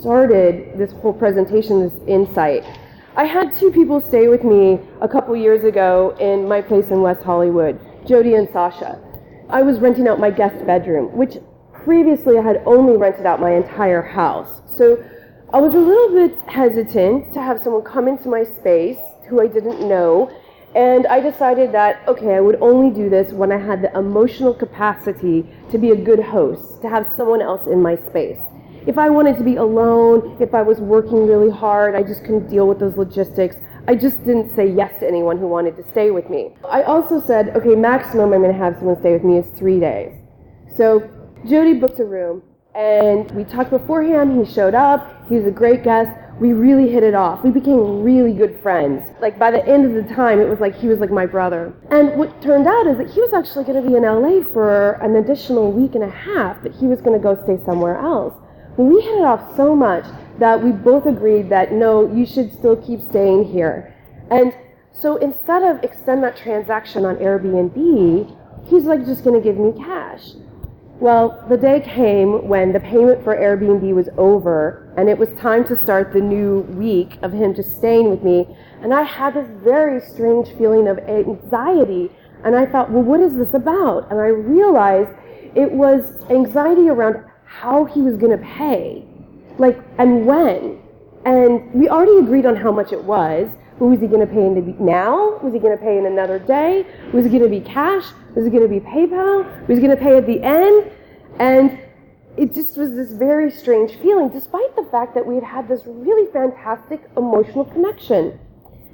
started 0.00 0.78
this 0.78 0.90
whole 0.92 1.12
presentation, 1.12 1.80
this 1.80 2.00
insight. 2.06 2.64
I 3.14 3.26
had 3.26 3.54
two 3.54 3.70
people 3.70 4.00
stay 4.00 4.28
with 4.28 4.42
me 4.42 4.80
a 5.02 5.08
couple 5.08 5.36
years 5.36 5.64
ago 5.64 6.16
in 6.18 6.48
my 6.48 6.62
place 6.62 6.88
in 6.88 7.02
West 7.02 7.22
Hollywood. 7.22 7.78
Jody 8.06 8.34
and 8.34 8.48
Sasha. 8.50 8.98
I 9.50 9.62
was 9.62 9.80
renting 9.80 10.08
out 10.08 10.18
my 10.18 10.30
guest 10.30 10.64
bedroom, 10.66 11.14
which 11.14 11.36
previously 11.74 12.38
I 12.38 12.42
had 12.42 12.62
only 12.64 12.96
rented 12.96 13.26
out 13.26 13.38
my 13.38 13.52
entire 13.52 14.00
house. 14.00 14.62
So 14.74 15.04
I 15.52 15.60
was 15.60 15.74
a 15.74 15.78
little 15.78 16.08
bit 16.08 16.38
hesitant 16.48 17.34
to 17.34 17.42
have 17.42 17.60
someone 17.62 17.82
come 17.82 18.08
into 18.08 18.28
my 18.30 18.44
space 18.44 18.98
who 19.28 19.42
I 19.42 19.46
didn't 19.46 19.86
know. 19.86 20.30
And 20.74 21.06
I 21.06 21.20
decided 21.20 21.72
that, 21.72 22.02
okay, 22.08 22.34
I 22.34 22.40
would 22.40 22.58
only 22.60 22.90
do 22.90 23.08
this 23.08 23.32
when 23.32 23.52
I 23.52 23.58
had 23.58 23.80
the 23.80 23.96
emotional 23.96 24.52
capacity 24.52 25.46
to 25.70 25.78
be 25.78 25.90
a 25.90 25.96
good 25.96 26.18
host, 26.18 26.82
to 26.82 26.88
have 26.88 27.06
someone 27.16 27.40
else 27.40 27.66
in 27.68 27.80
my 27.80 27.96
space. 27.96 28.40
If 28.86 28.98
I 28.98 29.08
wanted 29.08 29.38
to 29.38 29.44
be 29.44 29.56
alone, 29.56 30.36
if 30.40 30.52
I 30.52 30.62
was 30.62 30.80
working 30.80 31.26
really 31.26 31.50
hard, 31.50 31.94
I 31.94 32.02
just 32.02 32.22
couldn't 32.22 32.48
deal 32.48 32.66
with 32.66 32.80
those 32.80 32.96
logistics, 32.96 33.56
I 33.86 33.94
just 33.94 34.24
didn't 34.24 34.54
say 34.56 34.66
yes 34.66 34.98
to 35.00 35.06
anyone 35.06 35.38
who 35.38 35.46
wanted 35.46 35.76
to 35.76 35.84
stay 35.90 36.10
with 36.10 36.28
me. 36.28 36.54
I 36.68 36.82
also 36.82 37.20
said, 37.20 37.56
okay, 37.56 37.76
maximum 37.76 38.32
I'm 38.32 38.40
going 38.40 38.52
to 38.52 38.58
have 38.58 38.76
someone 38.76 38.98
stay 38.98 39.12
with 39.12 39.24
me 39.24 39.38
is 39.38 39.46
three 39.58 39.78
days. 39.78 40.12
So 40.76 41.08
Jody 41.46 41.74
booked 41.74 42.00
a 42.00 42.04
room, 42.04 42.42
and 42.74 43.30
we 43.32 43.44
talked 43.44 43.70
beforehand. 43.70 44.44
He 44.44 44.52
showed 44.52 44.74
up. 44.74 45.28
He 45.28 45.36
was 45.36 45.46
a 45.46 45.50
great 45.50 45.84
guest. 45.84 46.10
We 46.40 46.52
really 46.52 46.90
hit 46.90 47.04
it 47.04 47.14
off. 47.14 47.44
We 47.44 47.50
became 47.50 48.02
really 48.02 48.32
good 48.32 48.58
friends. 48.60 49.06
Like 49.20 49.38
by 49.38 49.52
the 49.52 49.64
end 49.66 49.84
of 49.86 49.94
the 49.94 50.14
time, 50.14 50.40
it 50.40 50.48
was 50.48 50.58
like 50.58 50.74
he 50.74 50.88
was 50.88 50.98
like 50.98 51.10
my 51.10 51.26
brother. 51.26 51.72
And 51.90 52.18
what 52.18 52.42
turned 52.42 52.66
out 52.66 52.86
is 52.88 52.98
that 52.98 53.10
he 53.10 53.20
was 53.20 53.32
actually 53.32 53.64
going 53.64 53.82
to 53.82 53.88
be 53.88 53.96
in 53.96 54.02
LA 54.02 54.42
for 54.52 54.92
an 55.02 55.14
additional 55.16 55.70
week 55.70 55.94
and 55.94 56.02
a 56.02 56.10
half, 56.10 56.60
but 56.62 56.72
he 56.72 56.86
was 56.86 57.00
going 57.00 57.16
to 57.16 57.22
go 57.22 57.40
stay 57.44 57.64
somewhere 57.64 57.98
else. 57.98 58.34
we 58.76 59.00
hit 59.00 59.14
it 59.14 59.24
off 59.24 59.56
so 59.56 59.76
much 59.76 60.04
that 60.38 60.60
we 60.60 60.72
both 60.72 61.06
agreed 61.06 61.48
that 61.50 61.72
no, 61.72 62.12
you 62.12 62.26
should 62.26 62.52
still 62.52 62.76
keep 62.76 63.00
staying 63.00 63.44
here. 63.44 63.94
And 64.30 64.52
so 64.92 65.16
instead 65.16 65.62
of 65.62 65.82
extend 65.84 66.24
that 66.24 66.36
transaction 66.36 67.04
on 67.04 67.16
Airbnb, 67.16 68.36
he's 68.68 68.84
like 68.84 69.04
just 69.04 69.22
going 69.22 69.40
to 69.40 69.42
give 69.42 69.56
me 69.56 69.72
cash. 69.72 70.32
Well, 71.00 71.44
the 71.48 71.56
day 71.56 71.80
came 71.80 72.48
when 72.48 72.72
the 72.72 72.80
payment 72.80 73.24
for 73.24 73.36
Airbnb 73.36 73.94
was 73.94 74.08
over 74.16 74.92
and 74.96 75.08
it 75.08 75.18
was 75.18 75.28
time 75.38 75.64
to 75.66 75.76
start 75.76 76.12
the 76.12 76.20
new 76.20 76.60
week 76.60 77.18
of 77.22 77.32
him 77.32 77.54
just 77.54 77.76
staying 77.76 78.10
with 78.10 78.22
me. 78.22 78.46
And 78.80 78.94
I 78.94 79.02
had 79.02 79.34
this 79.34 79.48
very 79.62 80.00
strange 80.00 80.48
feeling 80.56 80.88
of 80.88 80.98
anxiety. 80.98 82.10
And 82.44 82.54
I 82.54 82.66
thought, 82.66 82.90
well, 82.90 83.02
what 83.02 83.20
is 83.20 83.34
this 83.34 83.54
about? 83.54 84.10
And 84.10 84.20
I 84.20 84.26
realized 84.26 85.10
it 85.54 85.70
was 85.72 86.24
anxiety 86.30 86.88
around 86.88 87.24
how 87.44 87.84
he 87.84 88.00
was 88.02 88.16
going 88.16 88.38
to 88.38 88.44
pay 88.44 89.04
like, 89.58 89.80
and 89.98 90.26
when? 90.26 90.80
And 91.24 91.72
we 91.72 91.88
already 91.88 92.18
agreed 92.18 92.46
on 92.46 92.56
how 92.56 92.72
much 92.72 92.92
it 92.92 93.02
was. 93.02 93.48
Was 93.78 94.00
he 94.00 94.06
going 94.06 94.26
to 94.26 94.32
pay 94.32 94.46
in 94.46 94.54
the, 94.54 94.82
now? 94.82 95.38
Was 95.38 95.52
he 95.52 95.58
going 95.58 95.76
to 95.76 95.82
pay 95.82 95.98
in 95.98 96.06
another 96.06 96.38
day? 96.38 96.86
Was 97.12 97.26
it 97.26 97.30
going 97.30 97.42
to 97.42 97.48
be 97.48 97.60
cash? 97.60 98.04
Was 98.34 98.46
it 98.46 98.50
going 98.50 98.62
to 98.62 98.68
be 98.68 98.80
PayPal? 98.80 99.68
Was 99.68 99.78
he 99.78 99.84
going 99.84 99.96
to 99.96 100.02
pay 100.02 100.16
at 100.16 100.26
the 100.26 100.42
end? 100.42 100.90
And 101.40 101.80
it 102.36 102.52
just 102.52 102.76
was 102.76 102.92
this 102.92 103.12
very 103.12 103.50
strange 103.50 103.96
feeling, 103.96 104.28
despite 104.28 104.74
the 104.76 104.84
fact 104.84 105.14
that 105.14 105.26
we 105.26 105.34
had 105.34 105.44
had 105.44 105.68
this 105.68 105.82
really 105.86 106.30
fantastic 106.32 107.00
emotional 107.16 107.64
connection. 107.64 108.38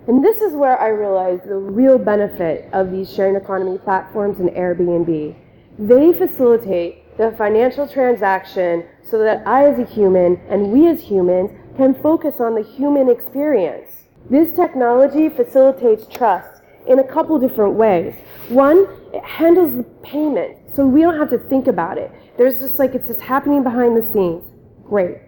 And 0.06 0.24
this 0.24 0.40
is 0.40 0.54
where 0.54 0.80
I 0.80 0.88
realized 0.88 1.44
the 1.44 1.56
real 1.56 1.98
benefit 1.98 2.68
of 2.72 2.90
these 2.90 3.12
sharing 3.12 3.36
economy 3.36 3.78
platforms 3.78 4.40
and 4.40 4.48
Airbnb. 4.50 5.36
They 5.78 6.12
facilitate 6.12 7.16
the 7.18 7.32
financial 7.36 7.86
transaction 7.86 8.84
so 9.02 9.18
that 9.18 9.46
I, 9.46 9.66
as 9.66 9.78
a 9.78 9.84
human, 9.84 10.40
and 10.48 10.72
we 10.72 10.88
as 10.88 11.02
humans, 11.02 11.50
can 11.76 11.94
focus 12.02 12.40
on 12.40 12.54
the 12.54 12.62
human 12.62 13.10
experience. 13.10 13.89
This 14.28 14.54
technology 14.54 15.28
facilitates 15.28 16.06
trust 16.06 16.62
in 16.86 16.98
a 16.98 17.04
couple 17.04 17.38
different 17.38 17.74
ways. 17.74 18.14
One, 18.48 18.86
it 19.12 19.24
handles 19.24 19.76
the 19.76 19.84
payment, 20.02 20.58
so 20.74 20.86
we 20.86 21.00
don't 21.02 21.18
have 21.18 21.30
to 21.30 21.38
think 21.38 21.66
about 21.66 21.98
it. 21.98 22.10
There's 22.36 22.58
just 22.58 22.78
like 22.78 22.94
it's 22.94 23.08
just 23.08 23.20
happening 23.20 23.62
behind 23.62 23.96
the 23.96 24.12
scenes. 24.12 24.44
Great. 24.84 25.18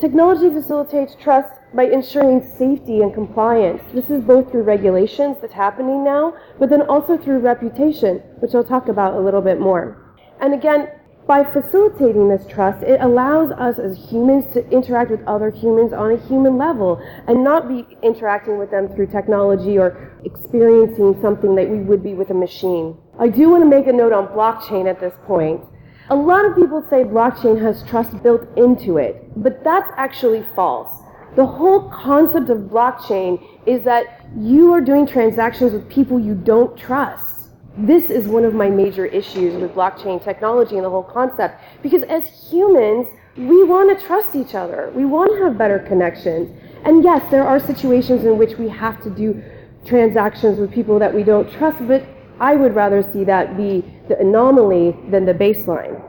Technology 0.00 0.50
facilitates 0.50 1.16
trust 1.20 1.50
by 1.74 1.84
ensuring 1.84 2.46
safety 2.58 3.00
and 3.00 3.14
compliance. 3.14 3.82
This 3.94 4.10
is 4.10 4.22
both 4.22 4.50
through 4.50 4.62
regulations 4.62 5.38
that's 5.40 5.54
happening 5.54 6.04
now, 6.04 6.34
but 6.58 6.68
then 6.68 6.82
also 6.82 7.16
through 7.16 7.38
reputation, 7.38 8.18
which 8.40 8.54
I'll 8.54 8.64
talk 8.64 8.88
about 8.88 9.14
a 9.14 9.20
little 9.20 9.40
bit 9.40 9.58
more. 9.58 10.14
And 10.40 10.52
again, 10.52 10.88
by 11.26 11.42
facilitating 11.42 12.28
this 12.28 12.46
trust, 12.46 12.84
it 12.84 13.00
allows 13.00 13.50
us 13.50 13.80
as 13.80 13.98
humans 14.08 14.44
to 14.52 14.68
interact 14.70 15.10
with 15.10 15.26
other 15.26 15.50
humans 15.50 15.92
on 15.92 16.12
a 16.12 16.16
human 16.28 16.56
level 16.56 17.02
and 17.26 17.42
not 17.42 17.68
be 17.68 17.84
interacting 18.02 18.58
with 18.58 18.70
them 18.70 18.88
through 18.94 19.08
technology 19.08 19.76
or 19.76 20.12
experiencing 20.24 21.20
something 21.20 21.56
that 21.56 21.68
we 21.68 21.80
would 21.80 22.02
be 22.02 22.14
with 22.14 22.30
a 22.30 22.34
machine. 22.34 22.96
I 23.18 23.28
do 23.28 23.48
want 23.48 23.64
to 23.64 23.68
make 23.68 23.88
a 23.88 23.92
note 23.92 24.12
on 24.12 24.28
blockchain 24.28 24.88
at 24.88 25.00
this 25.00 25.14
point. 25.26 25.64
A 26.10 26.14
lot 26.14 26.44
of 26.44 26.54
people 26.54 26.86
say 26.88 27.02
blockchain 27.02 27.60
has 27.60 27.82
trust 27.88 28.22
built 28.22 28.46
into 28.56 28.98
it, 28.98 29.24
but 29.36 29.64
that's 29.64 29.90
actually 29.96 30.44
false. 30.54 31.02
The 31.34 31.44
whole 31.44 31.90
concept 31.90 32.50
of 32.50 32.58
blockchain 32.58 33.44
is 33.66 33.82
that 33.82 34.24
you 34.38 34.72
are 34.72 34.80
doing 34.80 35.08
transactions 35.08 35.72
with 35.72 35.88
people 35.88 36.20
you 36.20 36.36
don't 36.36 36.78
trust 36.78 37.45
this 37.76 38.08
is 38.10 38.26
one 38.26 38.44
of 38.44 38.54
my 38.54 38.70
major 38.70 39.04
issues 39.04 39.54
with 39.60 39.74
blockchain 39.74 40.22
technology 40.22 40.76
and 40.76 40.84
the 40.84 40.90
whole 40.90 41.02
concept. 41.02 41.60
Because 41.82 42.02
as 42.04 42.26
humans, 42.50 43.06
we 43.36 43.64
want 43.64 43.98
to 43.98 44.06
trust 44.06 44.34
each 44.34 44.54
other. 44.54 44.90
We 44.94 45.04
want 45.04 45.30
to 45.32 45.44
have 45.44 45.58
better 45.58 45.78
connections. 45.80 46.58
And 46.84 47.04
yes, 47.04 47.28
there 47.30 47.46
are 47.46 47.60
situations 47.60 48.24
in 48.24 48.38
which 48.38 48.56
we 48.56 48.68
have 48.70 49.02
to 49.02 49.10
do 49.10 49.42
transactions 49.84 50.58
with 50.58 50.72
people 50.72 50.98
that 50.98 51.12
we 51.12 51.22
don't 51.22 51.50
trust, 51.52 51.86
but 51.86 52.04
I 52.40 52.54
would 52.54 52.74
rather 52.74 53.02
see 53.02 53.24
that 53.24 53.56
be 53.56 53.84
the 54.08 54.18
anomaly 54.18 54.96
than 55.10 55.26
the 55.26 55.34
baseline. 55.34 56.02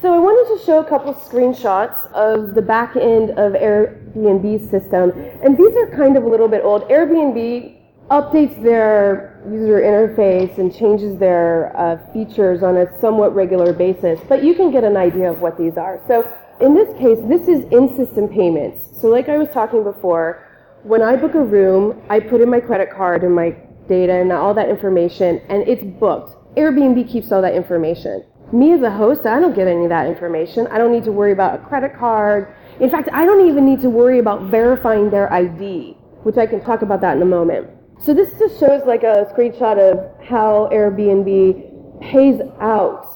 So 0.00 0.12
I 0.12 0.18
wanted 0.18 0.58
to 0.58 0.64
show 0.66 0.80
a 0.80 0.84
couple 0.84 1.14
screenshots 1.14 2.10
of 2.12 2.54
the 2.54 2.62
back 2.62 2.96
end 2.96 3.30
of 3.30 3.52
Airbnb's 3.52 4.68
system. 4.68 5.12
And 5.42 5.56
these 5.56 5.74
are 5.76 5.86
kind 5.96 6.16
of 6.16 6.24
a 6.24 6.28
little 6.28 6.48
bit 6.48 6.62
old. 6.64 6.82
Airbnb 6.88 7.74
updates 8.10 8.62
their 8.62 9.40
user 9.48 9.80
interface 9.80 10.58
and 10.58 10.74
changes 10.74 11.18
their 11.18 11.74
uh, 11.76 11.96
features 12.12 12.62
on 12.62 12.76
a 12.76 13.00
somewhat 13.00 13.34
regular 13.34 13.72
basis, 13.72 14.20
but 14.28 14.44
you 14.44 14.54
can 14.54 14.70
get 14.70 14.84
an 14.84 14.96
idea 14.96 15.30
of 15.30 15.40
what 15.40 15.56
these 15.58 15.76
are. 15.76 16.00
So 16.06 16.30
in 16.60 16.74
this 16.74 16.88
case, 16.98 17.18
this 17.28 17.48
is 17.48 17.64
in-system 17.72 18.28
payments. 18.28 19.00
So 19.00 19.08
like 19.08 19.28
I 19.28 19.36
was 19.36 19.48
talking 19.50 19.82
before, 19.82 20.46
when 20.82 21.02
I 21.02 21.16
book 21.16 21.34
a 21.34 21.42
room, 21.42 22.02
I 22.10 22.20
put 22.20 22.40
in 22.40 22.50
my 22.50 22.60
credit 22.60 22.90
card 22.90 23.24
and 23.24 23.34
my 23.34 23.56
data 23.88 24.12
and 24.12 24.30
all 24.32 24.54
that 24.54 24.68
information, 24.68 25.40
and 25.48 25.66
it's 25.66 25.82
booked. 25.82 26.56
Airbnb 26.56 27.10
keeps 27.10 27.32
all 27.32 27.42
that 27.42 27.54
information. 27.54 28.24
Me 28.52 28.72
as 28.72 28.82
a 28.82 28.90
host, 28.90 29.26
I 29.26 29.40
don't 29.40 29.54
get 29.56 29.66
any 29.66 29.84
of 29.84 29.88
that 29.88 30.06
information. 30.06 30.66
I 30.68 30.78
don't 30.78 30.92
need 30.92 31.04
to 31.04 31.12
worry 31.12 31.32
about 31.32 31.58
a 31.58 31.64
credit 31.64 31.96
card. 31.96 32.54
In 32.80 32.90
fact, 32.90 33.08
I 33.12 33.24
don't 33.24 33.48
even 33.48 33.64
need 33.64 33.80
to 33.80 33.90
worry 33.90 34.18
about 34.18 34.42
verifying 34.42 35.10
their 35.10 35.32
ID, 35.32 35.96
which 36.22 36.36
I 36.36 36.46
can 36.46 36.60
talk 36.60 36.82
about 36.82 37.00
that 37.00 37.16
in 37.16 37.22
a 37.22 37.26
moment. 37.26 37.73
So 38.02 38.12
this 38.12 38.38
just 38.38 38.60
shows 38.60 38.82
like 38.86 39.02
a 39.02 39.26
screenshot 39.32 39.78
of 39.78 40.26
how 40.26 40.68
Airbnb 40.72 42.00
pays 42.00 42.40
out. 42.60 43.06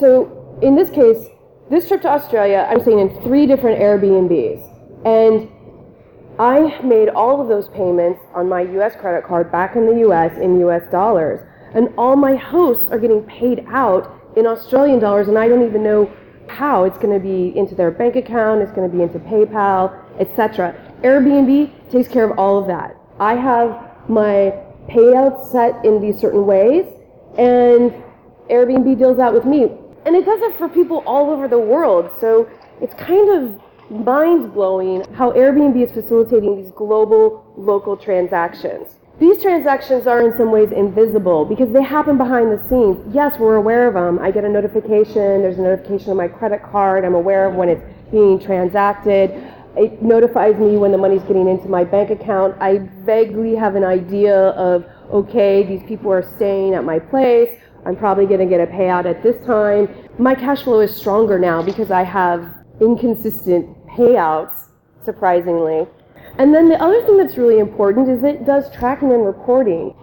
So 0.00 0.58
in 0.62 0.74
this 0.74 0.90
case, 0.90 1.28
this 1.70 1.88
trip 1.88 2.02
to 2.02 2.08
Australia, 2.08 2.66
I'm 2.70 2.80
staying 2.80 2.98
in 2.98 3.20
three 3.22 3.46
different 3.46 3.80
Airbnbs. 3.80 4.68
And 5.04 5.48
I 6.38 6.80
made 6.82 7.08
all 7.10 7.40
of 7.40 7.48
those 7.48 7.68
payments 7.68 8.20
on 8.34 8.48
my 8.48 8.62
US 8.62 8.96
credit 8.96 9.24
card 9.24 9.52
back 9.52 9.76
in 9.76 9.86
the 9.86 10.08
US 10.08 10.36
in 10.38 10.58
US 10.60 10.82
dollars. 10.90 11.40
And 11.74 11.88
all 11.98 12.16
my 12.16 12.36
hosts 12.36 12.88
are 12.90 12.98
getting 12.98 13.22
paid 13.24 13.64
out 13.68 14.18
in 14.36 14.46
Australian 14.46 14.98
dollars, 14.98 15.28
and 15.28 15.38
I 15.38 15.48
don't 15.48 15.64
even 15.66 15.82
know 15.82 16.10
how. 16.48 16.84
It's 16.84 16.98
going 16.98 17.12
to 17.12 17.20
be 17.20 17.56
into 17.56 17.74
their 17.74 17.90
bank 17.90 18.16
account, 18.16 18.62
it's 18.62 18.72
going 18.72 18.90
to 18.90 18.96
be 18.96 19.02
into 19.02 19.18
PayPal, 19.18 19.98
etc. 20.18 20.74
Airbnb 21.02 21.90
takes 21.90 22.08
care 22.08 22.24
of 22.24 22.38
all 22.38 22.58
of 22.58 22.66
that. 22.66 22.96
I 23.18 23.34
have 23.34 23.91
my 24.08 24.54
payouts 24.88 25.50
set 25.50 25.84
in 25.84 26.00
these 26.00 26.18
certain 26.18 26.46
ways, 26.46 26.86
and 27.38 27.92
Airbnb 28.50 28.98
deals 28.98 29.16
that 29.16 29.32
with 29.32 29.44
me. 29.44 29.70
And 30.04 30.16
it 30.16 30.24
does 30.24 30.40
it 30.42 30.56
for 30.56 30.68
people 30.68 31.02
all 31.06 31.30
over 31.30 31.48
the 31.48 31.58
world. 31.58 32.10
So 32.20 32.48
it's 32.80 32.94
kind 32.94 33.30
of 33.30 33.60
mind 33.90 34.52
blowing 34.52 35.04
how 35.14 35.32
Airbnb 35.32 35.82
is 35.82 35.92
facilitating 35.92 36.56
these 36.56 36.72
global 36.72 37.44
local 37.56 37.96
transactions. 37.96 38.98
These 39.20 39.42
transactions 39.42 40.06
are 40.06 40.20
in 40.26 40.36
some 40.36 40.50
ways 40.50 40.72
invisible 40.72 41.44
because 41.44 41.70
they 41.72 41.82
happen 41.82 42.16
behind 42.16 42.50
the 42.50 42.68
scenes. 42.68 42.98
Yes, 43.14 43.38
we're 43.38 43.56
aware 43.56 43.86
of 43.86 43.94
them. 43.94 44.18
I 44.18 44.30
get 44.30 44.44
a 44.44 44.48
notification, 44.48 45.42
there's 45.42 45.58
a 45.58 45.62
notification 45.62 46.10
on 46.10 46.16
my 46.16 46.28
credit 46.28 46.62
card, 46.62 47.04
I'm 47.04 47.14
aware 47.14 47.46
of 47.46 47.54
when 47.54 47.68
it's 47.68 47.84
being 48.10 48.40
transacted. 48.40 49.30
It 49.76 50.02
notifies 50.02 50.56
me 50.56 50.76
when 50.76 50.92
the 50.92 50.98
money's 50.98 51.22
getting 51.22 51.48
into 51.48 51.68
my 51.68 51.84
bank 51.84 52.10
account. 52.10 52.54
I 52.60 52.88
vaguely 53.04 53.54
have 53.54 53.74
an 53.74 53.84
idea 53.84 54.48
of, 54.50 54.84
okay, 55.10 55.62
these 55.62 55.82
people 55.84 56.12
are 56.12 56.22
staying 56.36 56.74
at 56.74 56.84
my 56.84 56.98
place. 56.98 57.50
I'm 57.86 57.96
probably 57.96 58.26
going 58.26 58.40
to 58.40 58.46
get 58.46 58.60
a 58.60 58.70
payout 58.70 59.06
at 59.06 59.22
this 59.22 59.44
time. 59.46 59.88
My 60.18 60.34
cash 60.34 60.62
flow 60.62 60.80
is 60.80 60.94
stronger 60.94 61.38
now 61.38 61.62
because 61.62 61.90
I 61.90 62.02
have 62.02 62.54
inconsistent 62.80 63.74
payouts, 63.86 64.68
surprisingly. 65.04 65.86
And 66.38 66.54
then 66.54 66.68
the 66.68 66.80
other 66.80 67.02
thing 67.02 67.16
that's 67.16 67.36
really 67.36 67.58
important 67.58 68.08
is 68.08 68.22
it 68.24 68.44
does 68.44 68.70
tracking 68.72 69.10
and 69.10 69.24
reporting. 69.24 69.94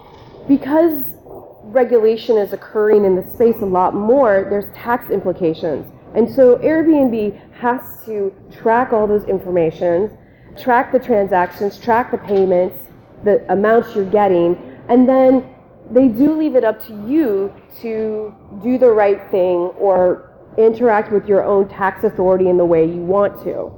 Because 0.48 1.16
regulation 1.64 2.38
is 2.38 2.54
occurring 2.54 3.06
in 3.06 3.16
the 3.16 3.24
space 3.32 3.58
a 3.62 3.66
lot 3.66 3.94
more, 3.94 4.48
there's 4.50 4.66
tax 4.76 5.12
implications. 5.12 5.86
And 6.16 6.30
so 6.30 6.58
Airbnb 6.58 7.54
has 7.54 8.04
to 8.06 8.34
track 8.52 8.94
all 8.94 9.08
those 9.08 9.26
informations, 9.26 10.12
track 10.60 10.92
the 10.92 11.00
transactions, 11.00 11.78
track 11.78 12.12
the 12.12 12.18
payments, 12.18 12.88
the 13.24 13.46
amounts 13.52 13.96
you're 13.96 14.10
getting, 14.10 14.58
and 14.90 15.08
then 15.08 15.56
they 15.92 16.08
do 16.08 16.38
leave 16.38 16.56
it 16.56 16.64
up 16.64 16.86
to 16.88 16.94
you 17.08 17.54
to 17.82 18.34
do 18.64 18.78
the 18.78 18.90
right 18.90 19.20
thing 19.32 19.72
or 19.78 20.30
interact 20.58 21.12
with 21.12 21.28
your 21.28 21.44
own 21.44 21.68
tax 21.68 22.04
authority 22.04 22.50
in 22.50 22.58
the 22.58 22.66
way 22.66 22.86
you 22.86 23.02
want 23.02 23.42
to. 23.44 23.72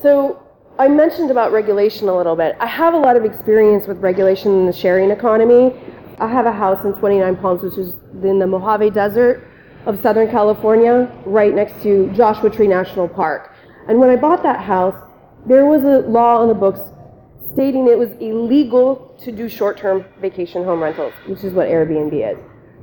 So 0.00 0.42
I 0.78 0.88
mentioned 0.88 1.30
about 1.30 1.52
regulation 1.52 2.08
a 2.08 2.16
little 2.16 2.36
bit. 2.36 2.56
I 2.60 2.66
have 2.66 2.94
a 2.94 2.98
lot 2.98 3.16
of 3.16 3.24
experience 3.24 3.86
with 3.86 3.98
regulation 3.98 4.52
in 4.52 4.66
the 4.66 4.72
sharing 4.72 5.10
economy. 5.10 5.74
I 6.18 6.28
have 6.28 6.46
a 6.46 6.52
house 6.52 6.84
in 6.84 6.92
29 6.94 7.36
Palms, 7.36 7.62
which 7.62 7.78
is 7.78 7.94
in 8.22 8.38
the 8.38 8.46
Mojave 8.46 8.90
Desert 8.90 9.48
of 9.86 10.02
Southern 10.02 10.28
California, 10.28 11.10
right 11.24 11.54
next 11.54 11.80
to 11.82 12.12
Joshua 12.12 12.50
Tree 12.50 12.66
National 12.66 13.08
Park. 13.08 13.54
And 13.88 14.00
when 14.00 14.10
I 14.10 14.16
bought 14.16 14.42
that 14.42 14.60
house, 14.60 15.00
there 15.46 15.64
was 15.64 15.84
a 15.84 16.06
law 16.08 16.38
on 16.42 16.48
the 16.48 16.54
books 16.54 16.80
stating 17.52 17.86
it 17.86 17.96
was 17.96 18.10
illegal 18.20 19.16
to 19.22 19.30
do 19.30 19.48
short 19.48 19.78
term 19.78 20.04
vacation 20.20 20.64
home 20.64 20.82
rentals, 20.82 21.14
which 21.26 21.44
is 21.44 21.54
what 21.54 21.68
Airbnb 21.68 22.12
is. 22.12 22.38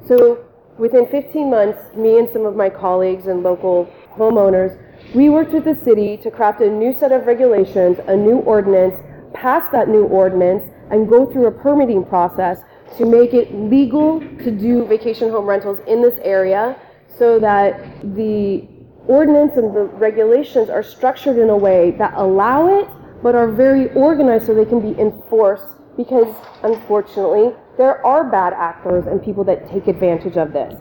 So 0.07 0.45
within 0.77 1.05
15 1.07 1.49
months, 1.49 1.79
me 1.95 2.17
and 2.17 2.29
some 2.31 2.45
of 2.45 2.55
my 2.55 2.69
colleagues 2.69 3.27
and 3.27 3.43
local 3.43 3.91
homeowners, 4.15 4.79
we 5.13 5.29
worked 5.29 5.51
with 5.51 5.65
the 5.65 5.75
city 5.75 6.17
to 6.17 6.31
craft 6.31 6.61
a 6.61 6.69
new 6.69 6.93
set 6.93 7.11
of 7.11 7.27
regulations, 7.27 7.99
a 8.07 8.15
new 8.15 8.37
ordinance, 8.39 8.95
pass 9.33 9.69
that 9.73 9.89
new 9.89 10.05
ordinance, 10.05 10.63
and 10.89 11.09
go 11.09 11.31
through 11.31 11.47
a 11.47 11.51
permitting 11.51 12.05
process 12.05 12.59
to 12.97 13.05
make 13.05 13.33
it 13.33 13.53
legal 13.53 14.19
to 14.19 14.51
do 14.51 14.85
vacation 14.85 15.29
home 15.29 15.45
rentals 15.45 15.79
in 15.87 16.01
this 16.01 16.17
area 16.23 16.77
so 17.17 17.39
that 17.39 17.79
the 18.15 18.67
ordinance 19.07 19.57
and 19.57 19.75
the 19.75 19.83
regulations 19.83 20.69
are 20.69 20.83
structured 20.83 21.37
in 21.37 21.49
a 21.49 21.57
way 21.57 21.91
that 21.91 22.13
allow 22.15 22.79
it 22.79 22.87
but 23.21 23.35
are 23.35 23.51
very 23.51 23.91
organized 23.93 24.45
so 24.45 24.53
they 24.53 24.65
can 24.65 24.79
be 24.79 24.99
enforced 24.99 25.75
because 25.97 26.35
unfortunately 26.63 27.53
there 27.77 28.05
are 28.05 28.23
bad 28.23 28.53
actors 28.53 29.07
and 29.07 29.23
people 29.23 29.43
that 29.43 29.69
take 29.69 29.87
advantage 29.87 30.37
of 30.37 30.53
this. 30.53 30.79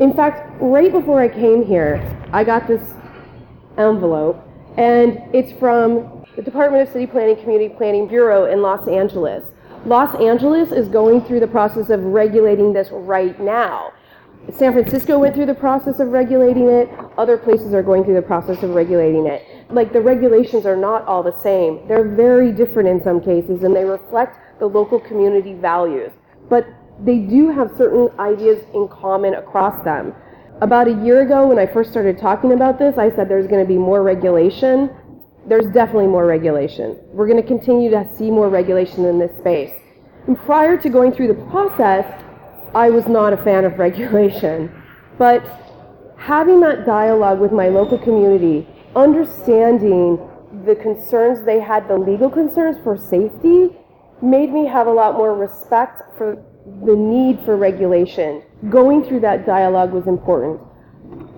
In 0.00 0.14
fact, 0.14 0.50
right 0.60 0.90
before 0.90 1.20
I 1.20 1.28
came 1.28 1.64
here, 1.64 2.00
I 2.32 2.44
got 2.44 2.66
this 2.66 2.82
envelope 3.78 4.42
and 4.76 5.20
it's 5.34 5.52
from 5.52 6.24
the 6.34 6.42
Department 6.42 6.86
of 6.86 6.92
City 6.92 7.06
Planning 7.06 7.36
Community 7.36 7.74
Planning 7.74 8.08
Bureau 8.08 8.46
in 8.46 8.62
Los 8.62 8.88
Angeles. 8.88 9.44
Los 9.84 10.14
Angeles 10.20 10.72
is 10.72 10.88
going 10.88 11.20
through 11.22 11.40
the 11.40 11.46
process 11.46 11.90
of 11.90 12.02
regulating 12.04 12.72
this 12.72 12.88
right 12.90 13.38
now. 13.40 13.92
San 14.50 14.72
Francisco 14.72 15.18
went 15.18 15.34
through 15.34 15.46
the 15.46 15.54
process 15.54 16.00
of 16.00 16.08
regulating 16.08 16.68
it. 16.68 16.90
Other 17.16 17.38
places 17.38 17.72
are 17.72 17.82
going 17.82 18.02
through 18.04 18.14
the 18.14 18.22
process 18.22 18.62
of 18.62 18.70
regulating 18.70 19.26
it. 19.26 19.46
Like 19.70 19.92
the 19.92 20.00
regulations 20.00 20.66
are 20.66 20.76
not 20.76 21.06
all 21.06 21.22
the 21.22 21.36
same. 21.40 21.86
They're 21.86 22.08
very 22.08 22.50
different 22.50 22.88
in 22.88 23.02
some 23.02 23.20
cases 23.20 23.62
and 23.62 23.74
they 23.74 23.84
reflect 23.84 24.38
the 24.58 24.66
local 24.66 24.98
community 24.98 25.54
values. 25.54 26.10
But 26.50 26.66
they 27.00 27.18
do 27.18 27.50
have 27.50 27.70
certain 27.78 28.08
ideas 28.18 28.64
in 28.74 28.88
common 28.88 29.34
across 29.34 29.82
them. 29.84 30.12
About 30.60 30.88
a 30.88 30.92
year 31.04 31.22
ago, 31.22 31.46
when 31.46 31.58
I 31.58 31.66
first 31.66 31.90
started 31.90 32.18
talking 32.18 32.52
about 32.52 32.78
this, 32.78 32.98
I 32.98 33.10
said 33.10 33.28
there's 33.28 33.46
going 33.46 33.64
to 33.64 33.68
be 33.68 33.78
more 33.78 34.02
regulation. 34.02 34.90
there's 35.46 35.66
definitely 35.72 36.06
more 36.06 36.26
regulation. 36.26 36.98
We're 37.12 37.26
going 37.26 37.40
to 37.40 37.46
continue 37.46 37.90
to 37.90 38.08
see 38.16 38.30
more 38.30 38.48
regulation 38.48 39.04
in 39.04 39.18
this 39.18 39.36
space. 39.38 39.72
And 40.28 40.38
prior 40.38 40.76
to 40.76 40.88
going 40.88 41.12
through 41.12 41.28
the 41.28 41.42
process, 41.50 42.06
I 42.74 42.90
was 42.90 43.06
not 43.06 43.32
a 43.32 43.36
fan 43.36 43.64
of 43.64 43.78
regulation. 43.78 44.70
But 45.18 45.44
having 46.16 46.60
that 46.60 46.86
dialogue 46.86 47.40
with 47.40 47.52
my 47.52 47.68
local 47.68 47.98
community, 47.98 48.66
understanding 48.96 50.18
the 50.64 50.74
concerns 50.76 51.44
they 51.44 51.60
had, 51.60 51.88
the 51.88 51.96
legal 51.96 52.30
concerns 52.30 52.78
for 52.82 52.96
safety, 52.96 53.76
made 54.22 54.52
me 54.52 54.66
have 54.66 54.86
a 54.86 54.92
lot 54.92 55.16
more 55.16 55.34
respect 55.34 56.02
for 56.16 56.42
the 56.84 56.94
need 56.94 57.40
for 57.44 57.56
regulation. 57.56 58.42
Going 58.70 59.04
through 59.04 59.20
that 59.20 59.44
dialogue 59.44 59.92
was 59.92 60.06
important. 60.06 60.60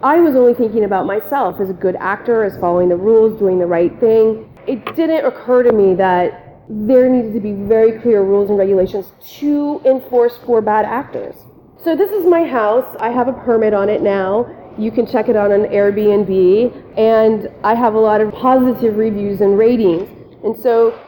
I 0.02 0.20
was 0.20 0.36
only 0.36 0.54
thinking 0.54 0.84
about 0.84 1.06
myself 1.06 1.60
as 1.60 1.70
a 1.70 1.72
good 1.72 1.96
actor, 1.96 2.44
as 2.44 2.56
following 2.58 2.90
the 2.90 2.96
rules, 2.96 3.38
doing 3.38 3.58
the 3.58 3.66
right 3.66 3.98
thing. 3.98 4.50
It 4.66 4.94
didn't 4.94 5.24
occur 5.24 5.62
to 5.62 5.72
me 5.72 5.94
that 5.94 6.53
there 6.68 7.08
needed 7.08 7.34
to 7.34 7.40
be 7.40 7.52
very 7.52 8.00
clear 8.00 8.22
rules 8.22 8.48
and 8.48 8.58
regulations 8.58 9.12
to 9.38 9.80
enforce 9.84 10.36
for 10.38 10.60
bad 10.60 10.84
actors. 10.84 11.34
So 11.82 11.94
this 11.94 12.10
is 12.10 12.26
my 12.26 12.44
house. 12.44 12.96
I 13.00 13.10
have 13.10 13.28
a 13.28 13.32
permit 13.32 13.74
on 13.74 13.88
it 13.88 14.00
now. 14.00 14.46
You 14.78 14.90
can 14.90 15.06
check 15.06 15.28
it 15.28 15.36
out 15.36 15.52
on 15.52 15.66
Airbnb, 15.66 16.98
and 16.98 17.48
I 17.62 17.74
have 17.74 17.94
a 17.94 18.00
lot 18.00 18.20
of 18.20 18.32
positive 18.32 18.96
reviews 18.96 19.40
and 19.40 19.58
ratings. 19.58 20.08
And 20.42 20.56
so 20.58 20.98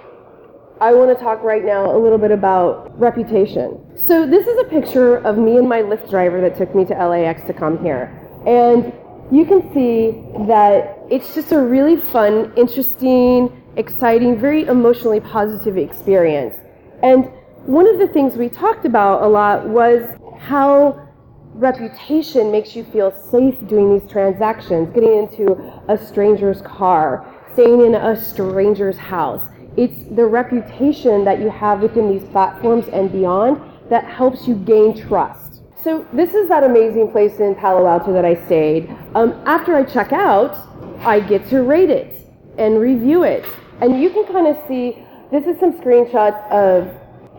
I 0.81 0.93
want 0.93 1.17
to 1.17 1.25
talk 1.25 1.43
right 1.43 1.65
now 1.65 1.97
a 1.97 1.99
little 1.99 2.19
bit 2.19 2.31
about 2.31 2.97
reputation. 3.01 3.81
So 3.97 4.27
this 4.27 4.47
is 4.47 4.59
a 4.59 4.65
picture 4.65 5.17
of 5.17 5.39
me 5.39 5.57
and 5.57 5.69
my 5.69 5.81
Lyft 5.81 6.11
driver 6.11 6.41
that 6.43 6.57
took 6.57 6.75
me 6.75 6.85
to 6.85 6.95
LAX 6.95 7.43
to 7.47 7.55
come 7.55 7.83
here. 7.83 8.13
And 8.47 8.93
you 9.33 9.47
can 9.47 9.73
see 9.73 10.23
that 10.47 10.99
it's 11.11 11.35
just 11.35 11.51
a 11.53 11.59
really 11.59 11.97
fun, 11.97 12.53
interesting, 12.57 13.51
exciting, 13.77 14.39
very 14.39 14.65
emotionally 14.65 15.21
positive 15.21 15.77
experience. 15.77 16.55
And 17.03 17.31
one 17.67 17.87
of 17.89 17.99
the 17.99 18.09
things 18.09 18.37
we 18.37 18.49
talked 18.49 18.85
about 18.85 19.23
a 19.23 19.27
lot 19.27 19.69
was 19.69 20.09
how 20.39 21.07
reputation 21.55 22.53
makes 22.53 22.77
you 22.77 22.85
feel 22.85 23.11
safe 23.11 23.55
doing 23.67 23.99
these 23.99 24.09
transactions, 24.11 24.93
getting 24.95 25.17
into 25.17 25.55
a 25.89 25.97
stranger's 25.97 26.61
car, 26.63 27.27
staying 27.53 27.81
in 27.85 27.95
a 27.95 28.21
stranger's 28.21 28.99
house. 28.99 29.43
It's 29.77 30.05
the 30.15 30.25
reputation 30.25 31.25
that 31.25 31.41
you 31.41 31.51
have 31.51 31.81
within 31.81 32.11
these 32.11 32.25
platforms 32.31 32.87
and 32.89 33.11
beyond 33.11 33.61
that 33.91 34.05
helps 34.05 34.47
you 34.47 34.55
gain 34.55 34.97
trust. 34.97 35.63
So 35.83 36.07
this 36.13 36.35
is 36.35 36.49
that 36.49 36.65
amazing 36.65 37.11
place 37.13 37.39
in 37.39 37.55
Palo 37.55 37.87
Alto 37.87 38.13
that 38.13 38.25
I 38.25 38.35
stayed. 38.47 38.91
Um, 39.15 39.33
after 39.47 39.75
I 39.75 39.85
check 39.85 40.13
out, 40.13 40.59
I 41.01 41.21
get 41.21 41.49
to 41.51 41.63
rate 41.63 41.91
it 41.91 42.27
and 42.59 42.81
review 42.81 43.23
it. 43.23 43.45
And 43.81 44.01
you 44.01 44.11
can 44.11 44.27
kind 44.27 44.47
of 44.47 44.57
see, 44.67 45.05
this 45.31 45.47
is 45.47 45.59
some 45.61 45.79
screenshots 45.81 46.51
of 46.51 46.89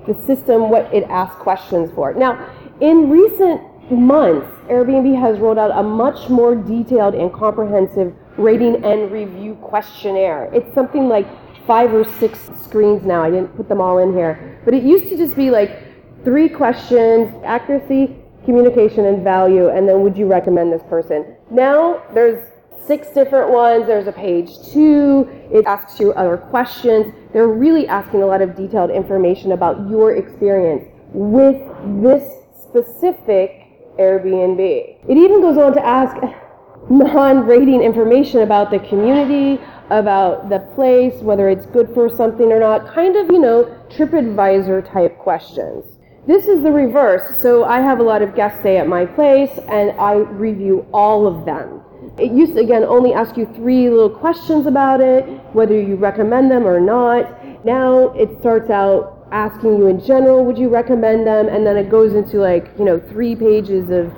the 0.07 0.13
system, 0.25 0.69
what 0.69 0.93
it 0.93 1.03
asks 1.09 1.41
questions 1.41 1.91
for. 1.93 2.13
Now, 2.13 2.53
in 2.79 3.09
recent 3.09 3.91
months, 3.91 4.47
Airbnb 4.69 5.19
has 5.19 5.39
rolled 5.39 5.57
out 5.57 5.71
a 5.71 5.83
much 5.83 6.29
more 6.29 6.55
detailed 6.55 7.15
and 7.15 7.33
comprehensive 7.33 8.13
rating 8.37 8.83
and 8.85 9.11
review 9.11 9.55
questionnaire. 9.55 10.49
It's 10.53 10.73
something 10.73 11.07
like 11.07 11.27
five 11.65 11.93
or 11.93 12.03
six 12.03 12.49
screens 12.63 13.03
now. 13.03 13.23
I 13.23 13.29
didn't 13.29 13.55
put 13.57 13.67
them 13.67 13.81
all 13.81 13.97
in 13.97 14.13
here. 14.13 14.59
But 14.63 14.73
it 14.73 14.83
used 14.83 15.07
to 15.09 15.17
just 15.17 15.35
be 15.35 15.49
like 15.49 15.83
three 16.23 16.47
questions, 16.47 17.33
accuracy, 17.43 18.15
communication 18.45 19.05
and 19.05 19.23
value, 19.23 19.69
and 19.69 19.87
then 19.89 20.01
would 20.01 20.17
you 20.17 20.25
recommend 20.25 20.71
this 20.71 20.83
person? 20.89 21.35
Now 21.51 22.01
there's 22.13 22.41
six 22.87 23.09
different 23.09 23.51
ones. 23.51 23.85
There's 23.85 24.07
a 24.07 24.11
page 24.11 24.49
two. 24.71 25.27
It 25.51 25.65
asks 25.65 25.99
you 25.99 26.13
other 26.13 26.37
questions. 26.37 27.13
They're 27.33 27.47
really 27.47 27.87
asking 27.87 28.23
a 28.23 28.25
lot 28.25 28.41
of 28.41 28.55
detailed 28.55 28.89
information 28.89 29.51
about 29.51 29.89
your 29.89 30.15
experience 30.15 30.85
with 31.13 31.61
this 32.01 32.23
specific 32.63 33.63
Airbnb. 33.99 34.59
It 35.07 35.17
even 35.17 35.41
goes 35.41 35.57
on 35.57 35.73
to 35.73 35.85
ask 35.85 36.15
non-rating 36.89 37.81
information 37.81 38.41
about 38.41 38.71
the 38.71 38.79
community, 38.79 39.61
about 39.89 40.49
the 40.49 40.59
place, 40.75 41.15
whether 41.21 41.49
it's 41.49 41.65
good 41.67 41.89
for 41.93 42.09
something 42.09 42.51
or 42.51 42.59
not, 42.59 42.87
kind 42.93 43.15
of, 43.15 43.27
you 43.27 43.39
know, 43.39 43.65
TripAdvisor 43.89 44.91
type 44.91 45.17
questions. 45.17 45.85
This 46.27 46.47
is 46.47 46.61
the 46.61 46.71
reverse. 46.71 47.39
So 47.39 47.63
I 47.63 47.79
have 47.79 47.99
a 47.99 48.03
lot 48.03 48.21
of 48.21 48.35
guests 48.35 48.59
stay 48.59 48.77
at 48.77 48.87
my 48.87 49.05
place 49.05 49.51
and 49.69 49.91
I 49.99 50.15
review 50.15 50.85
all 50.93 51.25
of 51.25 51.45
them. 51.45 51.81
It 52.19 52.31
used 52.31 52.55
to, 52.55 52.61
again, 52.61 52.83
only 52.83 53.13
ask 53.13 53.37
you 53.37 53.45
three 53.55 53.89
little 53.89 54.09
questions 54.09 54.65
about 54.65 55.01
it, 55.01 55.23
whether 55.53 55.79
you 55.79 55.95
recommend 55.95 56.49
them 56.49 56.65
or 56.65 56.79
not. 56.79 57.63
Now 57.63 58.09
it 58.13 58.39
starts 58.39 58.69
out 58.69 59.27
asking 59.31 59.77
you 59.77 59.87
in 59.87 60.03
general, 60.03 60.43
would 60.45 60.57
you 60.57 60.69
recommend 60.69 61.27
them? 61.27 61.47
And 61.47 61.65
then 61.65 61.77
it 61.77 61.89
goes 61.89 62.15
into 62.15 62.37
like, 62.37 62.71
you 62.79 62.85
know, 62.85 62.99
three 62.99 63.35
pages 63.35 63.89
of 63.91 64.13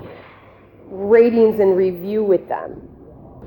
ratings 0.87 1.59
and 1.59 1.75
review 1.75 2.23
with 2.23 2.47
them. 2.47 2.87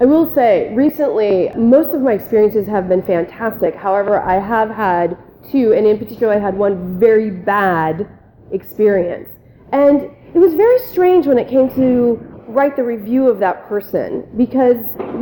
I 0.00 0.04
will 0.04 0.32
say, 0.34 0.74
recently, 0.74 1.50
most 1.56 1.94
of 1.94 2.02
my 2.02 2.12
experiences 2.12 2.66
have 2.66 2.88
been 2.88 3.02
fantastic. 3.02 3.74
However, 3.74 4.20
I 4.20 4.38
have 4.38 4.70
had 4.70 5.16
two, 5.50 5.72
and 5.72 5.86
in 5.86 5.98
particular, 5.98 6.32
I 6.32 6.38
had 6.38 6.56
one 6.56 6.98
very 6.98 7.30
bad 7.30 8.08
experience. 8.50 9.30
And 9.70 10.10
it 10.34 10.38
was 10.38 10.54
very 10.54 10.78
strange 10.80 11.26
when 11.26 11.38
it 11.38 11.48
came 11.48 11.68
to 11.74 12.31
write 12.52 12.76
the 12.76 12.84
review 12.84 13.28
of 13.28 13.38
that 13.38 13.68
person 13.68 14.28
because 14.36 14.76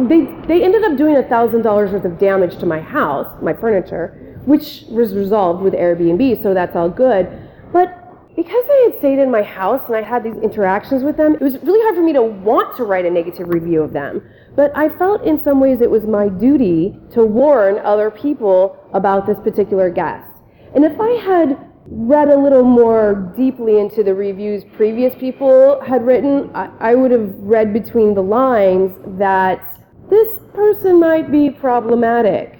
they, 0.08 0.24
they 0.46 0.64
ended 0.64 0.84
up 0.84 0.96
doing 0.96 1.16
a 1.16 1.22
$1,000 1.22 1.64
worth 1.64 2.04
of 2.04 2.18
damage 2.18 2.58
to 2.58 2.66
my 2.66 2.80
house, 2.80 3.28
my 3.42 3.52
furniture, 3.52 4.38
which 4.44 4.84
was 4.88 5.14
resolved 5.14 5.62
with 5.62 5.74
Airbnb, 5.74 6.42
so 6.42 6.54
that's 6.54 6.74
all 6.76 6.88
good. 6.88 7.28
But 7.72 7.96
because 8.36 8.64
they 8.68 8.82
had 8.84 8.98
stayed 8.98 9.18
in 9.18 9.30
my 9.30 9.42
house 9.42 9.82
and 9.86 9.96
I 9.96 10.02
had 10.02 10.24
these 10.24 10.36
interactions 10.36 11.02
with 11.02 11.16
them, 11.16 11.34
it 11.34 11.40
was 11.40 11.58
really 11.62 11.82
hard 11.82 11.96
for 11.96 12.02
me 12.02 12.12
to 12.12 12.22
want 12.22 12.76
to 12.76 12.84
write 12.84 13.04
a 13.04 13.10
negative 13.10 13.48
review 13.48 13.82
of 13.82 13.92
them. 13.92 14.22
But 14.56 14.76
I 14.76 14.88
felt 14.88 15.24
in 15.24 15.42
some 15.42 15.60
ways 15.60 15.80
it 15.80 15.90
was 15.90 16.04
my 16.04 16.28
duty 16.28 16.98
to 17.12 17.24
warn 17.24 17.78
other 17.78 18.10
people 18.10 18.76
about 18.92 19.26
this 19.26 19.38
particular 19.40 19.90
guest. 19.90 20.26
And 20.74 20.84
if 20.84 20.98
I 21.00 21.10
had 21.10 21.69
read 21.92 22.28
a 22.28 22.36
little 22.36 22.62
more 22.62 23.34
deeply 23.36 23.80
into 23.80 24.04
the 24.04 24.14
reviews 24.14 24.62
previous 24.76 25.12
people 25.16 25.80
had 25.80 26.06
written, 26.06 26.48
I, 26.54 26.70
I 26.78 26.94
would 26.94 27.10
have 27.10 27.34
read 27.38 27.72
between 27.72 28.14
the 28.14 28.22
lines 28.22 28.96
that 29.18 29.76
this 30.08 30.38
person 30.54 31.00
might 31.00 31.32
be 31.32 31.50
problematic. 31.50 32.58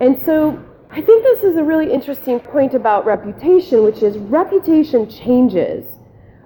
And 0.00 0.20
so 0.22 0.62
I 0.90 1.02
think 1.02 1.22
this 1.22 1.42
is 1.42 1.56
a 1.56 1.62
really 1.62 1.92
interesting 1.92 2.40
point 2.40 2.72
about 2.72 3.04
reputation, 3.04 3.84
which 3.84 4.02
is 4.02 4.16
reputation 4.16 5.08
changes. 5.08 5.84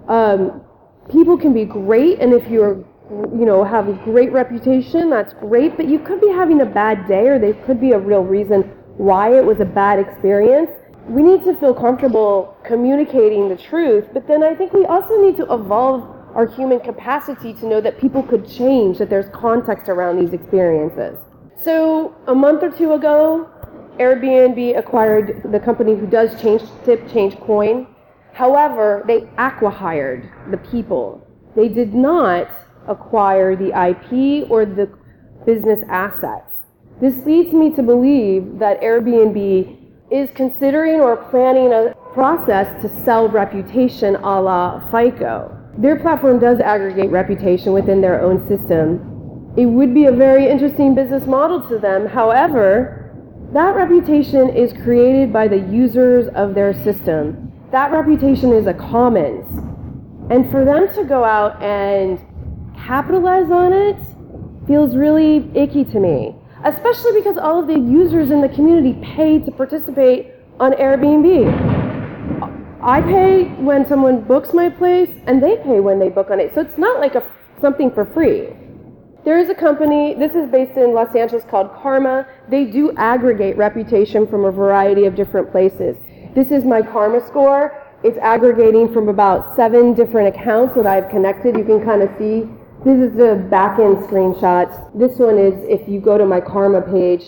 Um, 0.09 0.61
people 1.09 1.37
can 1.37 1.53
be 1.53 1.63
great, 1.63 2.19
and 2.19 2.33
if 2.33 2.49
you're, 2.49 2.75
you 3.09 3.45
know, 3.45 3.63
have 3.63 3.87
a 3.87 3.93
great 4.03 4.33
reputation, 4.33 5.09
that's 5.09 5.33
great, 5.33 5.77
but 5.77 5.87
you 5.87 5.99
could 5.99 6.19
be 6.19 6.29
having 6.29 6.59
a 6.59 6.65
bad 6.65 7.07
day, 7.07 7.27
or 7.27 7.39
there 7.39 7.53
could 7.65 7.79
be 7.79 7.93
a 7.93 7.99
real 7.99 8.23
reason 8.23 8.63
why 8.97 9.37
it 9.37 9.45
was 9.45 9.61
a 9.61 9.65
bad 9.65 9.97
experience 9.97 10.71
we 11.07 11.23
need 11.23 11.43
to 11.45 11.55
feel 11.55 11.73
comfortable 11.73 12.57
communicating 12.65 13.47
the 13.47 13.55
truth, 13.55 14.05
but 14.13 14.27
then 14.27 14.43
I 14.43 14.53
think 14.53 14.73
we 14.73 14.85
also 14.85 15.21
need 15.21 15.37
to 15.37 15.43
evolve 15.53 16.01
our 16.35 16.45
human 16.45 16.79
capacity 16.79 17.53
to 17.53 17.65
know 17.65 17.81
that 17.81 17.99
people 17.99 18.21
could 18.21 18.47
change, 18.47 18.97
that 18.97 19.09
there's 19.09 19.29
context 19.29 19.87
around 19.87 20.19
these 20.19 20.33
experiences. 20.33 21.17
So, 21.59 22.13
a 22.27 22.35
month 22.35 22.61
or 22.61 22.69
two 22.69 22.93
ago, 22.93 23.49
Airbnb 23.97 24.77
acquired 24.77 25.41
the 25.51 25.59
company 25.59 25.95
who 25.95 26.05
does 26.05 26.39
change 26.41 26.61
tip, 26.85 27.07
ChangeCoin. 27.07 27.87
However, 28.33 29.03
they 29.07 29.21
acqui-hired 29.37 30.29
the 30.51 30.57
people. 30.57 31.25
They 31.55 31.69
did 31.69 31.95
not 31.95 32.51
acquire 32.87 33.55
the 33.55 33.69
IP 33.69 34.51
or 34.51 34.65
the 34.65 34.89
business 35.45 35.79
assets. 35.89 36.51
This 37.01 37.25
leads 37.25 37.53
me 37.53 37.73
to 37.75 37.81
believe 37.81 38.59
that 38.59 38.81
Airbnb 38.81 39.86
is 40.09 40.29
considering 40.35 41.01
or 41.01 41.17
planning 41.29 41.73
a 41.73 41.93
process 42.13 42.81
to 42.81 43.03
sell 43.03 43.27
reputation 43.27 44.15
a 44.15 44.41
la 44.41 44.79
FICO. 44.89 45.53
Their 45.77 45.99
platform 45.99 46.39
does 46.39 46.59
aggregate 46.59 47.11
reputation 47.11 47.73
within 47.73 47.99
their 48.01 48.21
own 48.21 48.47
system. 48.47 49.53
It 49.57 49.65
would 49.65 49.93
be 49.93 50.05
a 50.05 50.11
very 50.11 50.47
interesting 50.47 50.95
business 50.95 51.27
model 51.27 51.61
to 51.67 51.77
them. 51.77 52.07
However, 52.07 53.11
that 53.53 53.75
reputation 53.75 54.49
is 54.49 54.71
created 54.83 55.33
by 55.33 55.47
the 55.47 55.59
users 55.59 56.27
of 56.35 56.55
their 56.55 56.73
system. 56.83 57.51
That 57.71 57.91
reputation 57.91 58.53
is 58.53 58.65
a 58.65 58.73
commons. 58.73 59.45
And 60.31 60.49
for 60.51 60.63
them 60.63 60.93
to 60.95 61.03
go 61.03 61.23
out 61.23 61.61
and 61.61 62.19
capitalize 62.77 63.51
on 63.51 63.73
it 63.73 63.97
feels 64.67 64.95
really 64.95 65.49
icky 65.53 65.83
to 65.85 65.99
me 65.99 66.35
especially 66.67 67.13
because 67.13 67.37
all 67.37 67.59
of 67.59 67.67
the 67.67 67.79
users 67.79 68.29
in 68.29 68.41
the 68.41 68.49
community 68.49 68.93
pay 69.15 69.39
to 69.39 69.51
participate 69.51 70.33
on 70.59 70.73
Airbnb. 70.73 71.47
I 72.81 73.01
pay 73.01 73.45
when 73.55 73.87
someone 73.87 74.21
books 74.21 74.53
my 74.53 74.69
place, 74.69 75.09
and 75.25 75.41
they 75.41 75.57
pay 75.57 75.79
when 75.79 75.97
they 75.99 76.09
book 76.09 76.29
on 76.29 76.39
it. 76.39 76.53
So 76.53 76.61
it's 76.61 76.77
not 76.77 76.99
like 76.99 77.15
a, 77.15 77.23
something 77.61 77.89
for 77.91 78.05
free. 78.05 78.49
there 79.23 79.39
is 79.39 79.49
a 79.49 79.55
company, 79.55 80.13
this 80.13 80.35
is 80.35 80.49
based 80.49 80.77
in 80.77 80.93
Los 80.93 81.15
Angeles 81.15 81.43
called 81.43 81.69
Karma. 81.81 82.27
They 82.49 82.65
do 82.65 82.93
aggregate 82.95 83.57
reputation 83.57 84.27
from 84.27 84.45
a 84.45 84.51
variety 84.51 85.05
of 85.05 85.15
different 85.15 85.51
places. 85.51 85.97
This 86.33 86.51
is 86.51 86.63
my 86.63 86.81
Karma 86.81 87.25
score. 87.25 87.83
It's 88.03 88.17
aggregating 88.19 88.93
from 88.93 89.09
about 89.09 89.55
seven 89.55 89.93
different 89.93 90.35
accounts 90.35 90.75
that 90.75 90.85
I've 90.85 91.09
connected. 91.09 91.57
You 91.57 91.65
can 91.65 91.83
kind 91.83 92.03
of 92.03 92.09
see. 92.17 92.47
This 92.87 93.11
is 93.11 93.17
the 93.17 93.35
back 93.49 93.79
end 93.79 93.97
screenshots. 93.97 94.97
This 94.97 95.17
one 95.17 95.37
is 95.37 95.53
if 95.67 95.89
you 95.89 95.99
go 95.99 96.17
to 96.17 96.25
my 96.25 96.39
Karma 96.39 96.81
page, 96.81 97.23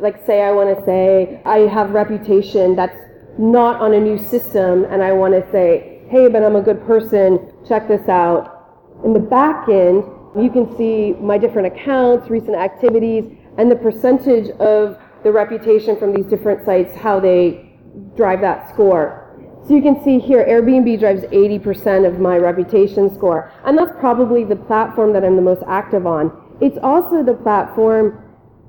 like 0.00 0.26
say 0.26 0.42
I 0.42 0.50
want 0.50 0.76
to 0.76 0.84
say 0.84 1.40
I 1.44 1.58
have 1.72 1.90
reputation 1.90 2.74
that's 2.74 2.98
not 3.38 3.80
on 3.80 3.94
a 3.94 4.00
new 4.00 4.18
system 4.18 4.84
and 4.86 5.04
I 5.04 5.12
want 5.12 5.34
to 5.34 5.48
say, 5.52 6.02
hey, 6.08 6.26
but 6.26 6.42
I'm 6.42 6.56
a 6.56 6.60
good 6.60 6.84
person, 6.84 7.52
check 7.64 7.86
this 7.86 8.08
out. 8.08 8.82
In 9.04 9.12
the 9.12 9.20
back 9.20 9.68
end, 9.68 10.02
you 10.34 10.50
can 10.50 10.76
see 10.76 11.12
my 11.20 11.38
different 11.38 11.68
accounts, 11.68 12.28
recent 12.28 12.56
activities, 12.56 13.38
and 13.56 13.70
the 13.70 13.76
percentage 13.76 14.50
of 14.58 14.98
the 15.22 15.30
reputation 15.30 15.96
from 15.96 16.12
these 16.12 16.26
different 16.26 16.64
sites, 16.64 16.92
how 16.96 17.20
they 17.20 17.78
drive 18.16 18.40
that 18.40 18.68
score. 18.68 19.23
So 19.66 19.74
you 19.74 19.80
can 19.80 20.02
see 20.04 20.18
here, 20.18 20.44
Airbnb 20.44 20.98
drives 20.98 21.22
80% 21.22 22.06
of 22.06 22.20
my 22.20 22.36
reputation 22.36 23.14
score. 23.14 23.50
And 23.64 23.78
that's 23.78 23.92
probably 23.98 24.44
the 24.44 24.56
platform 24.56 25.14
that 25.14 25.24
I'm 25.24 25.36
the 25.36 25.42
most 25.42 25.62
active 25.66 26.06
on. 26.06 26.32
It's 26.60 26.76
also 26.82 27.22
the 27.22 27.32
platform 27.32 28.20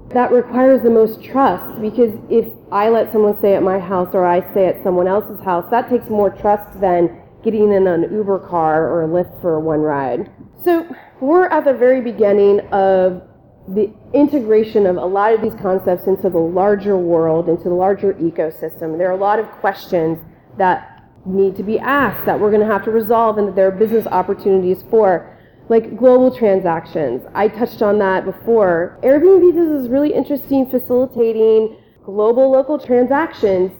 that 0.09 0.31
requires 0.31 0.83
the 0.83 0.89
most 0.89 1.21
trust 1.21 1.81
because 1.81 2.13
if 2.29 2.47
I 2.71 2.89
let 2.89 3.11
someone 3.11 3.37
stay 3.39 3.55
at 3.55 3.63
my 3.63 3.79
house 3.79 4.09
or 4.13 4.25
I 4.25 4.39
stay 4.51 4.67
at 4.67 4.81
someone 4.83 5.07
else's 5.07 5.43
house, 5.43 5.65
that 5.69 5.89
takes 5.89 6.09
more 6.09 6.29
trust 6.29 6.79
than 6.79 7.21
getting 7.43 7.73
in 7.73 7.87
an 7.87 8.03
Uber 8.13 8.39
car 8.47 8.89
or 8.89 9.03
a 9.03 9.07
Lyft 9.07 9.41
for 9.41 9.59
one 9.59 9.81
ride. 9.81 10.31
So 10.63 10.87
we're 11.19 11.47
at 11.47 11.65
the 11.65 11.73
very 11.73 12.01
beginning 12.01 12.61
of 12.71 13.21
the 13.67 13.91
integration 14.13 14.85
of 14.85 14.95
a 14.95 15.05
lot 15.05 15.33
of 15.33 15.41
these 15.41 15.55
concepts 15.55 16.07
into 16.07 16.29
the 16.29 16.37
larger 16.37 16.97
world, 16.97 17.49
into 17.49 17.65
the 17.65 17.75
larger 17.75 18.13
ecosystem. 18.13 18.97
There 18.97 19.09
are 19.09 19.13
a 19.13 19.17
lot 19.17 19.39
of 19.39 19.47
questions 19.59 20.19
that 20.57 21.03
need 21.25 21.55
to 21.55 21.63
be 21.63 21.79
asked 21.79 22.25
that 22.25 22.39
we're 22.39 22.51
going 22.51 22.61
to 22.61 22.71
have 22.71 22.83
to 22.85 22.91
resolve 22.91 23.37
and 23.37 23.47
that 23.47 23.55
there 23.55 23.67
are 23.67 23.71
business 23.71 24.05
opportunities 24.07 24.83
for, 24.89 25.35
like 25.69 25.97
global 25.97 26.35
transactions. 26.35 27.23
I 27.33 27.47
touched 27.47 27.81
on 27.81 27.97
that 27.99 28.25
before. 28.25 28.99
Airbnb 29.03 29.55
does 29.55 29.81
this 29.81 29.89
really 29.89 30.13
interesting 30.13 30.69
facilitating 30.69 31.77
global 32.03 32.51
local 32.51 32.77
transactions 32.77 33.71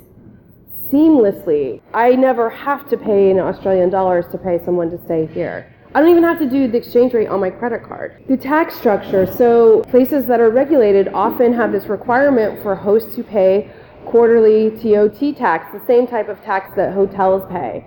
seamlessly. 0.92 1.82
I 1.94 2.12
never 2.16 2.50
have 2.50 2.90
to 2.90 2.98
pay 2.98 3.30
in 3.30 3.40
Australian 3.40 3.90
dollars 3.90 4.26
to 4.32 4.38
pay 4.38 4.64
someone 4.66 4.90
to 4.92 5.04
stay 5.06 5.28
here. 5.28 5.72
I 5.94 6.02
don't 6.02 6.10
even 6.10 6.24
have 6.24 6.40
to 6.40 6.50
do 6.50 6.68
the 6.68 6.78
exchange 6.78 7.14
rate 7.14 7.30
on 7.30 7.40
my 7.40 7.50
credit 7.50 7.84
card. 7.84 8.22
The 8.28 8.36
tax 8.36 8.76
structure, 8.76 9.26
so 9.26 9.82
places 9.84 10.26
that 10.26 10.42
are 10.42 10.50
regulated 10.50 11.08
often 11.14 11.54
have 11.54 11.72
this 11.72 11.86
requirement 11.86 12.62
for 12.62 12.76
hosts 12.76 13.16
to 13.16 13.24
pay 13.24 13.72
quarterly 14.06 14.72
TOT 14.72 15.36
tax, 15.36 15.72
the 15.74 15.86
same 15.86 16.08
type 16.08 16.30
of 16.30 16.42
tax 16.44 16.76
that 16.76 16.94
hotels 16.94 17.44
pay. 17.52 17.86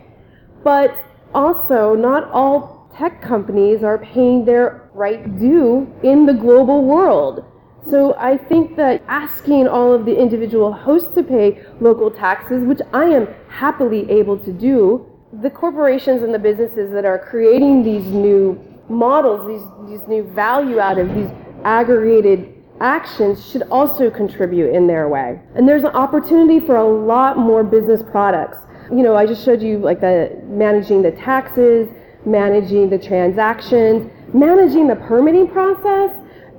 But 0.63 0.95
also, 1.35 1.95
not 1.95 2.31
all 2.33 2.91
tech 2.97 3.23
companies 3.23 3.83
are 3.83 3.99
paying 3.99 4.45
their 4.45 4.91
right 4.95 5.39
due 5.39 5.93
in 6.03 6.27
the 6.27 6.35
global 6.35 6.85
world. 6.85 7.45
So 7.89 8.15
I 8.19 8.37
think 8.37 8.77
that 8.77 9.03
asking 9.09 9.69
all 9.69 9.93
of 9.95 10.05
the 10.05 10.17
individual 10.19 10.73
hosts 10.73 11.15
to 11.15 11.23
pay 11.23 11.63
local 11.81 12.11
taxes, 12.11 12.65
which 12.65 12.81
I 12.93 13.05
am 13.05 13.29
happily 13.49 14.11
able 14.11 14.37
to 14.39 14.53
do, 14.53 15.07
the 15.43 15.51
corporations 15.51 16.23
and 16.23 16.35
the 16.35 16.39
businesses 16.39 16.93
that 16.93 17.05
are 17.05 17.19
creating 17.19 17.85
these 17.85 18.05
new 18.07 18.61
models, 18.89 19.47
these, 19.47 19.99
these 19.99 20.09
new 20.09 20.25
value 20.25 20.81
out 20.81 20.99
of 20.99 21.15
these 21.15 21.31
aggregated 21.65 22.55
actions 22.81 23.51
should 23.51 23.63
also 23.71 24.11
contribute 24.11 24.75
in 24.75 24.87
their 24.87 25.09
way. 25.09 25.41
And 25.55 25.69
there's 25.69 25.85
an 25.85 25.95
opportunity 25.95 26.61
for 26.61 26.77
a 26.77 26.89
lot 26.89 27.39
more 27.39 27.63
business 27.65 28.03
products. 28.03 28.59
You 28.91 29.03
know, 29.03 29.15
I 29.17 29.27
just 29.27 29.45
showed 29.45 29.63
you 29.63 29.79
like 29.79 30.01
the 30.01 30.41
managing 30.45 31.03
the 31.03 31.11
taxes, 31.11 31.89
managing 32.25 32.91
the 32.91 32.99
transactions, 32.99 34.11
managing 34.33 34.89
the 34.89 34.97
permitting 34.97 35.49
process 35.49 36.11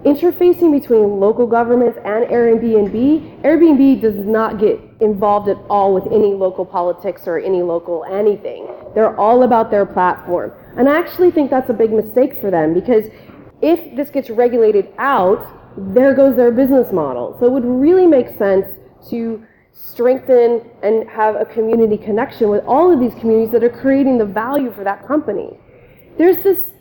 interfacing 0.06 0.72
between 0.72 1.20
local 1.20 1.46
governments 1.46 1.98
and 2.06 2.26
Airbnb, 2.26 3.42
Airbnb 3.42 4.02
does 4.02 4.16
not 4.16 4.58
get 4.58 4.80
involved 5.02 5.50
at 5.50 5.58
all 5.70 5.94
with 5.94 6.06
any 6.08 6.34
local 6.34 6.66
politics 6.66 7.28
or 7.28 7.38
any 7.38 7.62
local 7.62 8.06
anything. 8.06 8.68
They're 8.96 9.18
all 9.20 9.44
about 9.44 9.72
their 9.72 9.86
platform. 9.86 10.54
And 10.78 10.88
I 10.88 10.98
actually 10.98 11.32
think 11.32 11.50
that's 11.50 11.70
a 11.70 11.74
big 11.74 11.92
mistake 11.92 12.40
for 12.40 12.50
them 12.50 12.74
because 12.74 13.06
if 13.62 13.96
this 13.98 14.10
gets 14.10 14.30
regulated 14.30 14.88
out, 14.98 15.46
there 15.78 16.14
goes 16.14 16.36
their 16.36 16.52
business 16.52 16.92
model. 16.92 17.36
So 17.40 17.46
it 17.46 17.52
would 17.52 17.66
really 17.66 18.08
make 18.08 18.30
sense 18.38 18.68
to 19.10 19.46
strengthen 19.72 20.70
and 20.84 21.10
have 21.10 21.36
a 21.36 21.46
community 21.46 21.98
connection 21.98 22.50
with 22.50 22.64
all 22.66 22.92
of 22.92 23.00
these 23.00 23.14
communities 23.16 23.52
that 23.52 23.64
are 23.64 23.70
creating 23.70 24.18
the 24.18 24.26
value 24.26 24.72
for 24.74 24.84
that 24.84 25.08
company. 25.08 25.58
There's 26.18 26.40
this 26.40 26.72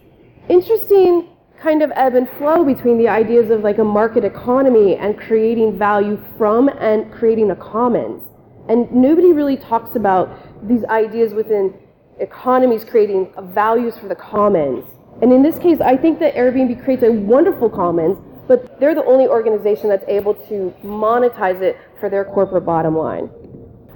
interesting 0.49 1.29
kind 1.61 1.83
of 1.83 1.93
ebb 1.95 2.15
and 2.15 2.29
flow 2.39 2.65
between 2.65 2.99
the 2.99 3.09
ideas 3.09 3.51
of 3.51 3.63
like 3.63 3.79
a 3.79 3.85
market 3.85 4.25
economy 4.25 4.97
and 4.97 5.19
creating 5.19 5.79
value 5.79 6.21
from 6.37 6.69
and 6.69 7.13
creating 7.13 7.51
a 7.51 7.57
commons. 7.57 8.23
And 8.69 8.91
nobody 8.93 9.33
really 9.33 9.57
talks 9.57 9.97
about 9.97 10.69
these 10.69 10.85
ideas 10.85 11.33
within 11.33 11.75
economies 12.21 12.85
creating 12.85 13.33
values 13.55 13.97
for 13.97 14.09
the 14.09 14.15
commons. 14.15 14.85
And 15.23 15.33
in 15.33 15.43
this 15.43 15.59
case, 15.59 15.81
I 15.81 15.97
think 15.97 16.19
that 16.21 16.35
Airbnb 16.35 16.83
creates 16.85 17.03
a 17.03 17.11
wonderful 17.11 17.69
commons, 17.69 18.19
but 18.49 18.81
they're 18.81 18.95
the 18.95 19.05
only 19.05 19.29
organization 19.29 19.89
that's 19.89 20.05
able 20.09 20.35
to 20.35 20.75
monetize 20.83 21.61
it 21.61 21.77
for 22.01 22.09
their 22.09 22.25
corporate 22.25 22.65
bottom 22.65 22.97
line. 22.97 23.31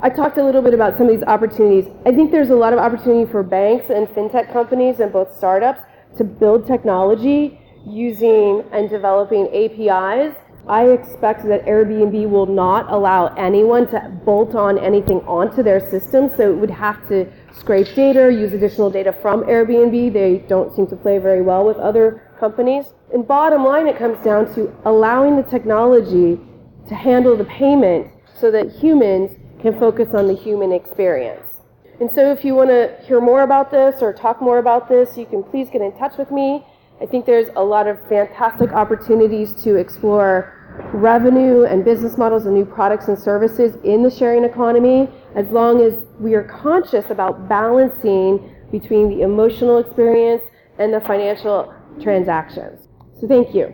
I 0.03 0.11
talked 0.11 0.37
a 0.37 0.45
little 0.45 0.63
bit 0.63 0.75
about 0.75 0.99
some 0.99 1.09
of 1.09 1.13
these 1.15 1.23
opportunities. 1.25 1.91
I 2.05 2.11
think 2.11 2.31
there's 2.31 2.51
a 2.51 2.55
lot 2.55 2.73
of 2.73 2.79
opportunity 2.79 3.31
for 3.31 3.43
banks 3.43 3.89
and 3.89 4.07
fintech 4.09 4.53
companies 4.53 5.01
and 5.01 5.13
both 5.13 5.35
startups 5.37 5.81
to 6.19 6.25
build 6.25 6.67
technology 6.67 7.59
using 7.87 8.65
and 8.73 8.91
developing 8.91 9.47
APIs. 9.55 10.37
I 10.69 10.85
expect 10.91 11.45
that 11.45 11.65
Airbnb 11.67 12.29
will 12.29 12.47
not 12.47 12.91
allow 12.93 13.35
anyone 13.35 13.89
to 13.89 14.21
bolt 14.25 14.55
on 14.55 14.79
anything 14.79 15.21
onto 15.21 15.63
their 15.63 15.81
system, 15.91 16.31
so 16.37 16.53
it 16.53 16.57
would 16.57 16.71
have 16.71 17.09
to 17.09 17.27
scrape 17.53 17.95
data, 17.95 18.33
use 18.33 18.53
additional 18.53 18.91
data 18.91 19.13
from 19.13 19.43
Airbnb. 19.45 20.13
They 20.13 20.45
don't 20.49 20.75
seem 20.75 20.87
to 20.89 20.97
play 20.97 21.19
very 21.19 21.43
well 21.43 21.65
with 21.65 21.79
other 21.79 22.23
companies. 22.43 22.87
And 23.15 23.25
bottom 23.25 23.65
line, 23.65 23.87
it 23.87 23.97
comes 23.97 24.19
down 24.25 24.53
to 24.57 24.75
allowing 24.85 25.37
the 25.37 25.45
technology 25.45 26.41
to 26.89 26.95
handle 26.95 27.37
the 27.37 27.45
payment 27.45 28.09
so 28.35 28.51
that 28.51 28.69
humans 28.69 29.31
can 29.61 29.79
focus 29.79 30.09
on 30.13 30.27
the 30.27 30.35
human 30.35 30.73
experience. 30.73 31.61
And 32.01 32.11
so 32.11 32.33
if 32.33 32.45
you 32.45 32.57
want 32.57 32.71
to 32.71 32.97
hear 33.07 33.21
more 33.21 33.43
about 33.43 33.71
this 33.71 34.03
or 34.03 34.13
talk 34.13 34.43
more 34.43 34.59
about 34.59 34.89
this, 34.89 35.17
you 35.17 35.25
can 35.25 35.45
please 35.45 35.71
get 35.71 35.83
in 35.83 35.93
touch 35.97 36.19
with 36.19 36.33
me. 36.33 36.67
I 37.01 37.07
think 37.07 37.27
there's 37.27 37.49
a 37.55 37.63
lot 37.63 37.87
of 37.87 37.97
fantastic 38.09 38.73
opportunities 38.73 39.55
to 39.63 39.77
explore 39.77 40.59
revenue 40.93 41.63
and 41.63 41.85
business 41.85 42.19
models 42.19 42.47
and 42.47 42.55
new 42.57 42.65
products 42.65 43.07
and 43.07 43.17
services 43.17 43.77
in 43.85 44.03
the 44.03 44.11
sharing 44.11 44.43
economy 44.43 45.09
as 45.37 45.47
long 45.51 45.81
as 45.81 45.95
we 46.19 46.35
are 46.35 46.43
conscious 46.43 47.09
about 47.11 47.49
balancing 47.49 48.53
between 48.73 49.09
the 49.11 49.23
emotional 49.23 49.79
experience 49.79 50.43
and 50.83 50.93
the 50.93 51.01
financial 51.01 51.73
transactions. 52.01 52.89
So 53.21 53.29
thank 53.29 53.55
you. 53.55 53.73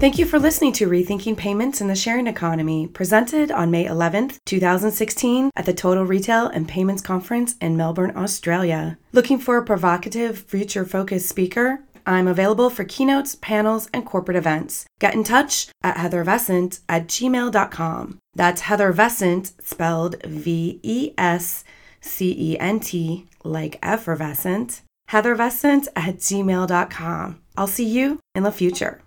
Thank 0.00 0.18
you 0.18 0.26
for 0.26 0.38
listening 0.38 0.72
to 0.74 0.86
Rethinking 0.86 1.36
Payments 1.36 1.80
in 1.80 1.88
the 1.88 1.94
Sharing 1.94 2.26
Economy, 2.26 2.86
presented 2.86 3.50
on 3.50 3.70
May 3.70 3.86
11th, 3.86 4.38
2016, 4.44 5.50
at 5.56 5.64
the 5.64 5.72
Total 5.72 6.04
Retail 6.04 6.46
and 6.48 6.68
Payments 6.68 7.00
Conference 7.00 7.56
in 7.58 7.76
Melbourne, 7.76 8.12
Australia. 8.14 8.98
Looking 9.12 9.38
for 9.38 9.56
a 9.56 9.64
provocative, 9.64 10.38
future 10.40 10.84
focused 10.84 11.26
speaker? 11.26 11.84
I'm 12.06 12.28
available 12.28 12.70
for 12.70 12.84
keynotes, 12.84 13.34
panels, 13.34 13.88
and 13.92 14.04
corporate 14.04 14.36
events. 14.36 14.86
Get 15.00 15.14
in 15.14 15.24
touch 15.24 15.68
at 15.82 15.96
heathervescent 15.96 16.80
at 16.88 17.06
gmail.com. 17.06 18.18
That's 18.34 18.62
Heather 18.62 18.92
Vescent, 18.92 19.52
spelled 19.62 20.22
V 20.24 20.80
E 20.82 21.12
S 21.16 21.64
C 22.00 22.34
E 22.36 22.58
N 22.58 22.80
T, 22.80 23.26
like 23.42 23.78
effervescent. 23.82 24.82
Heathervescent 25.10 25.88
at 25.94 26.16
gmail.com. 26.18 27.40
I'll 27.56 27.66
see 27.66 27.86
you 27.86 28.18
in 28.34 28.42
the 28.42 28.52
future. 28.52 29.00